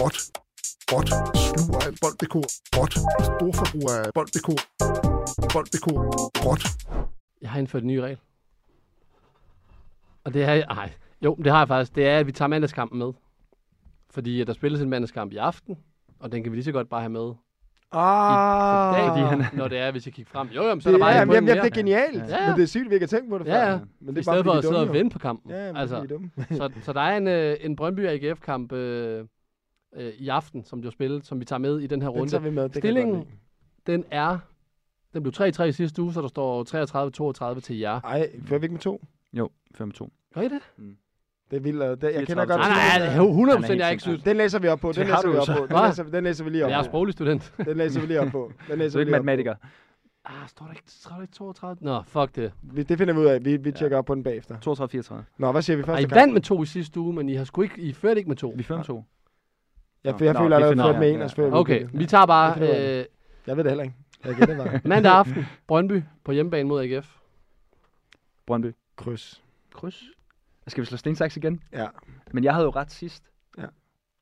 [0.00, 0.16] råt,
[0.92, 1.08] råt,
[1.46, 2.36] sluger alt bold.dk,
[2.78, 2.94] råt,
[3.28, 4.48] storforbruger af bold.dk,
[5.52, 5.86] bold.dk,
[6.46, 6.64] råt.
[7.42, 8.18] Jeg har indført en ny regel.
[10.24, 10.48] Og det er...
[10.70, 10.92] Ej,
[11.24, 11.94] jo, det har jeg faktisk.
[11.96, 13.12] Det er, at vi tager mandagskampen med.
[14.10, 15.78] Fordi der spilles en mandagskamp i aften,
[16.20, 17.32] og den kan vi lige så godt bare have med
[17.92, 20.48] Ah, i dag, fordi han- når det er, hvis jeg kigger frem.
[20.48, 21.56] Jo, jo, men så det, er der bare ja, en jamen, jamen, mere.
[21.64, 23.64] det er genialt, Ja, men det er sygt, vi ikke har tænkt på det Ja,
[23.66, 23.70] før.
[23.70, 23.78] ja.
[23.78, 24.92] Men I det er bare, stedet for fordi at sidde og jo.
[24.92, 25.50] vente på kampen.
[25.50, 26.30] Ja, altså, dumme.
[26.58, 29.24] så, så der er en, øh, en Brøndby AGF-kamp øh,
[29.96, 32.32] øh, i aften, som bliver spillet, som vi tager med i den her Den runde.
[32.32, 33.28] tager vi med, det kan jeg Stillingen- godt.
[33.86, 34.38] Den er...
[35.14, 38.00] Den blev 3-3 i sidste uge, så der står 33-32 til jer.
[38.00, 39.04] Ej, fører vi ikke med to?
[39.32, 39.48] Jo,
[39.80, 40.08] 5-2.
[40.34, 40.60] Gør I det?
[41.50, 42.00] Det er vildt.
[42.02, 42.46] Det, jeg kender 34.
[42.46, 43.08] godt Nej, nej, tiden.
[43.08, 44.22] det er jo 100 Han er helt jeg ikke synes.
[44.22, 44.92] Den læser vi op på.
[44.92, 45.54] Den læser vi op så.
[45.54, 45.66] på.
[45.76, 46.86] Den læser, den læser vi lige op Jeg er på.
[46.86, 47.52] sproglig student.
[47.64, 48.52] Den læser vi lige op på.
[48.70, 49.24] Den læser Du er vi ikke lige op på.
[49.24, 49.54] matematiker.
[50.24, 51.84] Ah, står der ikke, står der ikke 32?
[51.86, 52.52] Nå, fuck det.
[52.62, 53.44] Vi, det finder vi ud af.
[53.44, 54.56] Vi, vi tjekker op på den bagefter.
[55.20, 55.24] 32-34.
[55.38, 57.34] Nå, hvad siger vi Ej, første I vandt med to i sidste uge, men I
[57.34, 58.52] har sgu ikke, I førte ikke med to.
[58.56, 59.04] Vi er 5-2.
[60.04, 60.98] Jeg, Nå, jeg nå, føler allerede, ført jeg.
[61.00, 61.24] med en, Ja.
[61.24, 63.04] og så fører vi Okay, vi tager bare jeg øh,
[63.46, 63.96] Jeg ved det heller ikke.
[64.24, 64.80] Jeg gætter bare.
[64.88, 67.16] mandag aften, Brøndby på hjemmebane mod AGF.
[68.46, 68.72] Brøndby.
[68.96, 69.42] Kryds.
[69.74, 70.02] Kryds.
[70.66, 71.62] Skal vi slå stensaks igen?
[71.72, 71.86] Ja,
[72.32, 73.30] Men jeg havde jo ret sidst.
[73.58, 73.66] Ja.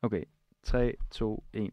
[0.03, 0.23] Okay.
[0.63, 1.71] 3, 2, 1.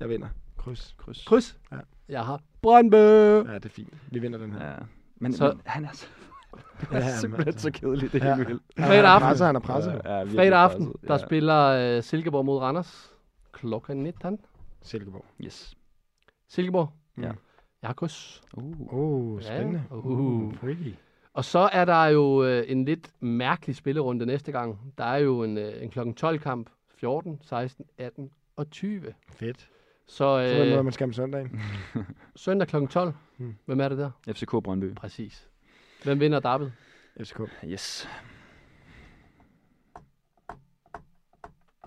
[0.00, 0.28] jeg vinder.
[0.56, 0.94] Kryds.
[0.98, 1.24] Kryds.
[1.24, 1.58] Kryds.
[1.72, 1.76] Ja.
[2.08, 2.94] Jeg har Brøndby.
[2.94, 3.94] Ja, det er fint.
[4.10, 4.70] Vi vinder den her.
[4.70, 4.76] Ja.
[5.16, 6.06] Men, Så- men han er, så,
[6.52, 7.62] Ja, han er simpelthen altså.
[7.62, 8.12] så kedelig.
[8.12, 8.34] Det er Ja.
[8.36, 8.62] helt vildt.
[8.78, 9.26] Fredag aften.
[9.28, 10.00] presset, han er presset.
[10.04, 11.08] Ja, Fredag aften, presset.
[11.08, 13.12] der spiller øh, Silkeborg mod Randers.
[13.52, 14.38] Klokken 19.
[14.82, 15.24] Silkeborg.
[15.44, 15.76] Yes.
[16.48, 16.92] Silkeborg.
[17.18, 17.32] Ja.
[17.82, 18.42] Jeg har kryds.
[18.54, 18.94] Uh.
[18.94, 19.84] Oh, spændende.
[19.90, 19.94] Ja.
[19.96, 20.54] Uh.
[20.54, 20.90] Pretty.
[21.32, 24.94] Og så er der jo øh, en lidt mærkelig spillerunde næste gang.
[24.98, 26.70] Der er jo en, øh, en klokken 12 kamp.
[26.88, 29.14] 14, 16, 18 og 20.
[29.32, 29.58] Fedt.
[30.06, 31.60] Så Så er øh, man skal om søndagen.
[32.36, 33.12] søndag klokken 12.
[33.36, 33.56] Hmm.
[33.64, 34.10] Hvem er det der?
[34.32, 34.94] FCK Brøndby.
[34.94, 35.48] Præcis.
[36.04, 36.72] Hvem vinder derbyet?
[37.20, 37.40] FCK.
[37.64, 38.08] Yes.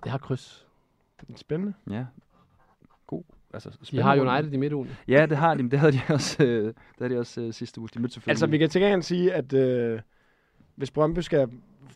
[0.04, 0.68] Det har kryds.
[1.36, 1.74] Spændende.
[1.90, 2.06] Ja.
[3.08, 3.24] God.
[3.54, 4.32] Altså, De spændende har runde.
[4.32, 4.90] United i midtugen.
[5.08, 5.64] Ja, det har de.
[5.64, 7.90] men Det havde de også, øh, det havde de også øh, sidste uge.
[7.94, 8.32] De mødte selvfølgelig.
[8.32, 10.00] Altså, vi kan til gengæld sige, at øh,
[10.76, 11.48] hvis Brøndby skal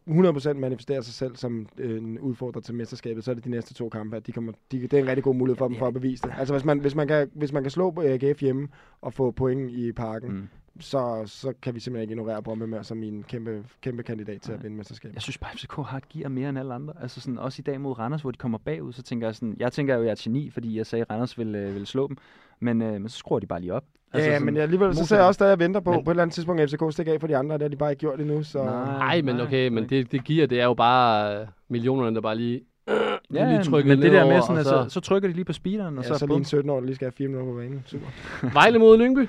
[0.10, 3.74] 100% manifestere sig selv som øh, en udfordrer til mesterskabet, så er det de næste
[3.74, 5.88] to kampe, at de kommer, de, det er en rigtig god mulighed for dem for
[5.88, 6.34] at bevise det.
[6.40, 8.68] Altså, hvis man, hvis man, kan, hvis man kan slå på AGF hjemme
[9.02, 10.48] og få point i parken, Mm.
[10.80, 14.64] Så, så kan vi simpelthen ikke ignorere Brøndby som min kæmpe, kæmpe kandidat til at
[14.64, 15.16] vinde mesterskabet.
[15.16, 16.94] Jeg synes bare, at FCK har et gear mere end alle andre.
[17.02, 19.56] Altså sådan, også i dag mod Randers, hvor de kommer bagud, så tænker jeg sådan,
[19.60, 21.74] jeg tænker jo, at jeg er et geni, fordi jeg sagde, at Randers ville, øh,
[21.74, 22.18] ville slå dem.
[22.60, 23.84] Men, øh, men så skruer de bare lige op.
[24.14, 26.10] Altså ja, sådan, men alligevel, så ser jeg også stadig og venter på, Men- på
[26.10, 27.76] et eller andet tidspunkt, at FCK stikker af for de andre, og det har de
[27.76, 28.44] bare ikke gjort endnu.
[28.44, 28.64] Så...
[28.64, 32.36] Nej, men okay, men det, det giver, det er jo bare øh, millionerne, der bare
[32.36, 32.62] lige...
[33.34, 35.46] Ja, lige trykker men det der med, sådan, og at så, så trykker de lige
[35.46, 37.12] på speederen, og Ja, så, så, så lige en 17 år, der lige skal have
[37.12, 37.84] 4 minutter på banen.
[37.86, 38.06] Super.
[38.54, 39.28] Vejle mod Lyngby.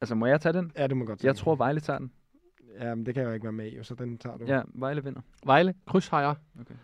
[0.00, 0.72] Altså, må jeg tage den?
[0.76, 1.42] Ja, det må godt Jeg tage.
[1.44, 2.12] tror, Vejle tager den.
[2.80, 4.44] Ja, men det kan jeg jo ikke være med i, så den tager du.
[4.44, 5.20] Ja, Vejle vinder.
[5.44, 6.34] Vejle, krydshejer.
[6.60, 6.74] Okay.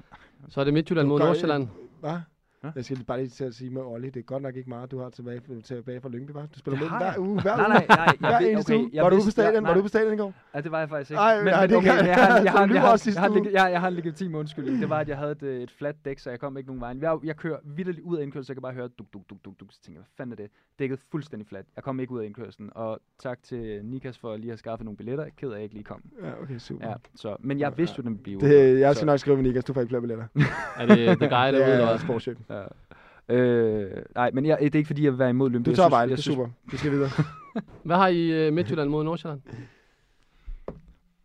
[0.48, 1.68] Så er det Midtjylland mod Nordsjælland.
[2.00, 2.18] Hvad?
[2.62, 2.70] Hva?
[2.76, 4.90] Jeg skal bare lige til at sige med Olli, det er godt nok ikke meget,
[4.90, 6.46] du har tilbage, tilbage fra Lyngby, var?
[6.46, 7.20] Du spiller Det med hver jeg.
[7.20, 7.68] uge, hver Nej, uge.
[7.74, 8.16] nej, nej.
[8.20, 8.90] Hver Jeg, okay, uge.
[8.92, 9.54] jeg Var du ude på vidste- stadion?
[9.54, 10.34] jeg- Var du ude på stadion i går?
[10.54, 11.18] Ja, det var jeg faktisk ikke.
[11.20, 12.60] Ej, men, nej, men det okay, kan- jeg har, jeg, har, jeg, har,
[13.06, 14.80] jeg, jeg, jeg, jeg har en legitim undskyldning.
[14.80, 16.94] Det var, at jeg havde et, et flat dæk, så jeg kom ikke nogen vej.
[17.00, 19.38] Jeg, jeg kører vidderligt ud af indkørslen, så jeg kan bare høre duk, duk, duk,
[19.44, 19.68] duk, duk.
[19.72, 20.50] Så tænker jeg, hvad fanden er det?
[20.78, 21.64] Dækket fuldstændig flat.
[21.76, 22.70] Jeg kom ikke ud af indkørslen.
[22.74, 25.26] Og tak til Nikas for lige at have skaffet nogle billetter.
[25.36, 26.02] Ked af, at jeg ikke lige kom.
[26.22, 26.88] Ja, okay, super.
[26.88, 29.44] Ja, så, men jeg vidste jo, den ville blive Det, jeg skal nok skrive med
[29.44, 30.26] Nikas, du får ikke flere billetter.
[30.78, 32.06] Er det The Guy, der det ved er også?
[32.52, 33.34] Ja.
[33.34, 35.70] Øh, nej, men jeg, det er ikke fordi, jeg vil være imod Lyngby.
[35.70, 36.48] Du tager Vejle, det er synes- super.
[36.70, 37.10] Vi skal videre.
[37.84, 39.40] Hvad har I uh, Midtjylland mod Nordsjælland?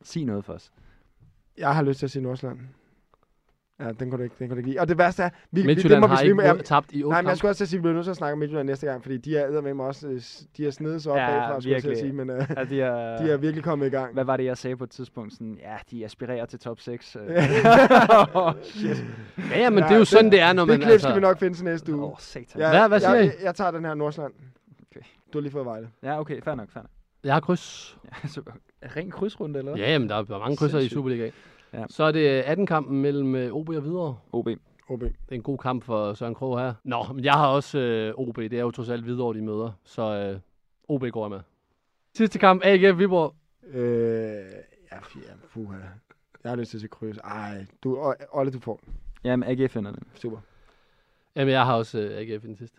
[0.02, 0.72] Sig noget for os.
[1.58, 2.60] Jeg har lyst til at sige Nordsjælland.
[3.80, 4.80] Ja, den kan du ikke, den kan du ikke lide.
[4.80, 6.92] Og det værste er, vi, vi, det Midtjylland må vi har slime ikke mod- tabt
[6.92, 8.12] i otte Nej, men jeg skulle også til at sige, at vi bliver nødt til
[8.12, 10.22] at snakke om Midtjylland næste gang, fordi de er med mig også, øh,
[10.58, 12.64] de har snedet sig op Ja, bagfra, skulle jeg til at sige, men uh, Ja,
[12.64, 14.14] de, er, de er virkelig kommet i gang.
[14.14, 15.34] Hvad var det, jeg sagde på et tidspunkt?
[15.34, 17.16] Sådan, ja, de aspirerer til top 6.
[17.16, 17.22] Øh.
[18.64, 19.06] Shit.
[19.52, 20.80] Ja, ja, men det er jo sådan, det er, når man...
[20.80, 22.04] Det klip skal vi nok finde til næste uge.
[22.06, 22.62] Åh, oh, satan.
[22.62, 24.34] Jeg, Hvad- hvad siger jeg, jeg, jeg tager den her Nordsjælland.
[24.92, 25.06] Okay.
[25.34, 25.88] Du har lige fået Vejle.
[26.04, 26.90] Ja, okay, fair nok, fair nok.
[27.24, 27.98] Jeg har kryds.
[28.24, 28.42] Ja, så,
[28.96, 29.82] ren krydsrunde, eller hvad?
[29.82, 30.88] Ja, jamen, der er mange krydser i.
[30.90, 31.32] Superligaen.
[31.74, 31.86] Ja.
[31.90, 34.18] Så er det 18-kampen mellem øh, OB og Hvidovre.
[34.32, 34.48] OB.
[34.90, 35.02] OB.
[35.02, 36.74] Det er en god kamp for Søren Krog her.
[36.84, 38.36] Nå, men jeg har også øh, OB.
[38.38, 39.72] Det er jo trods alt Hvidovre, de møder.
[39.84, 40.40] Så øh,
[40.88, 41.40] OB går jeg med.
[42.18, 43.36] Sidste kamp, AGF Viborg.
[43.68, 43.80] Øh,
[44.92, 45.78] ja, ja, puha.
[46.44, 47.18] Jeg har lyst til at kryds.
[47.18, 48.80] Ej, du, Olle, du får.
[49.24, 50.04] Jamen, AGF finder den.
[50.16, 50.38] Super.
[51.36, 52.78] Jamen, jeg har også øh, AGF i den sidste.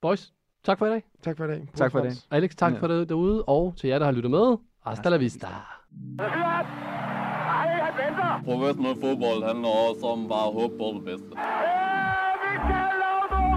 [0.00, 0.32] Boys,
[0.64, 1.02] tak for i dag.
[1.22, 1.68] Tak for i dag.
[1.74, 2.12] Tak for i dag.
[2.30, 2.78] Alex, tak Ja.
[2.78, 3.44] for det derude.
[3.44, 4.56] Og til jer, der har lyttet med.
[4.86, 5.46] Hasta la vista.
[8.44, 11.30] Professionel fodbold handler også om bare at håbe på det bedste.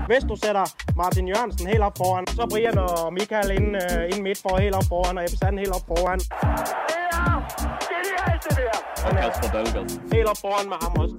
[0.07, 0.65] Hvis du sætter
[0.95, 4.75] Martin Jørgensen helt op foran, så Brian og Michael ind, uh, ind midt for helt
[4.75, 6.19] op foran, og Ebbe Sand helt op foran.
[9.05, 9.89] Og Kasper Dahlgaard.
[10.13, 11.15] Helt op foran med ham også.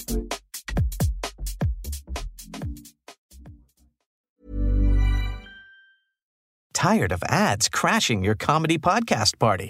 [6.74, 9.68] Tired of ads crashing your comedy podcast party?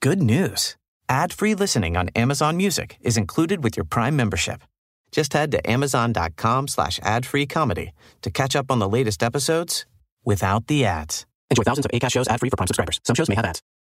[0.00, 0.76] Good news.
[1.12, 4.62] Ad-free listening on Amazon Music is included with your Prime membership.
[5.10, 7.92] Just head to amazon.com slash ad-free comedy
[8.22, 9.84] to catch up on the latest episodes
[10.24, 11.26] without the ads.
[11.50, 12.98] Enjoy thousands of ACAST shows ad-free for Prime subscribers.
[13.04, 13.60] Some shows may have ads.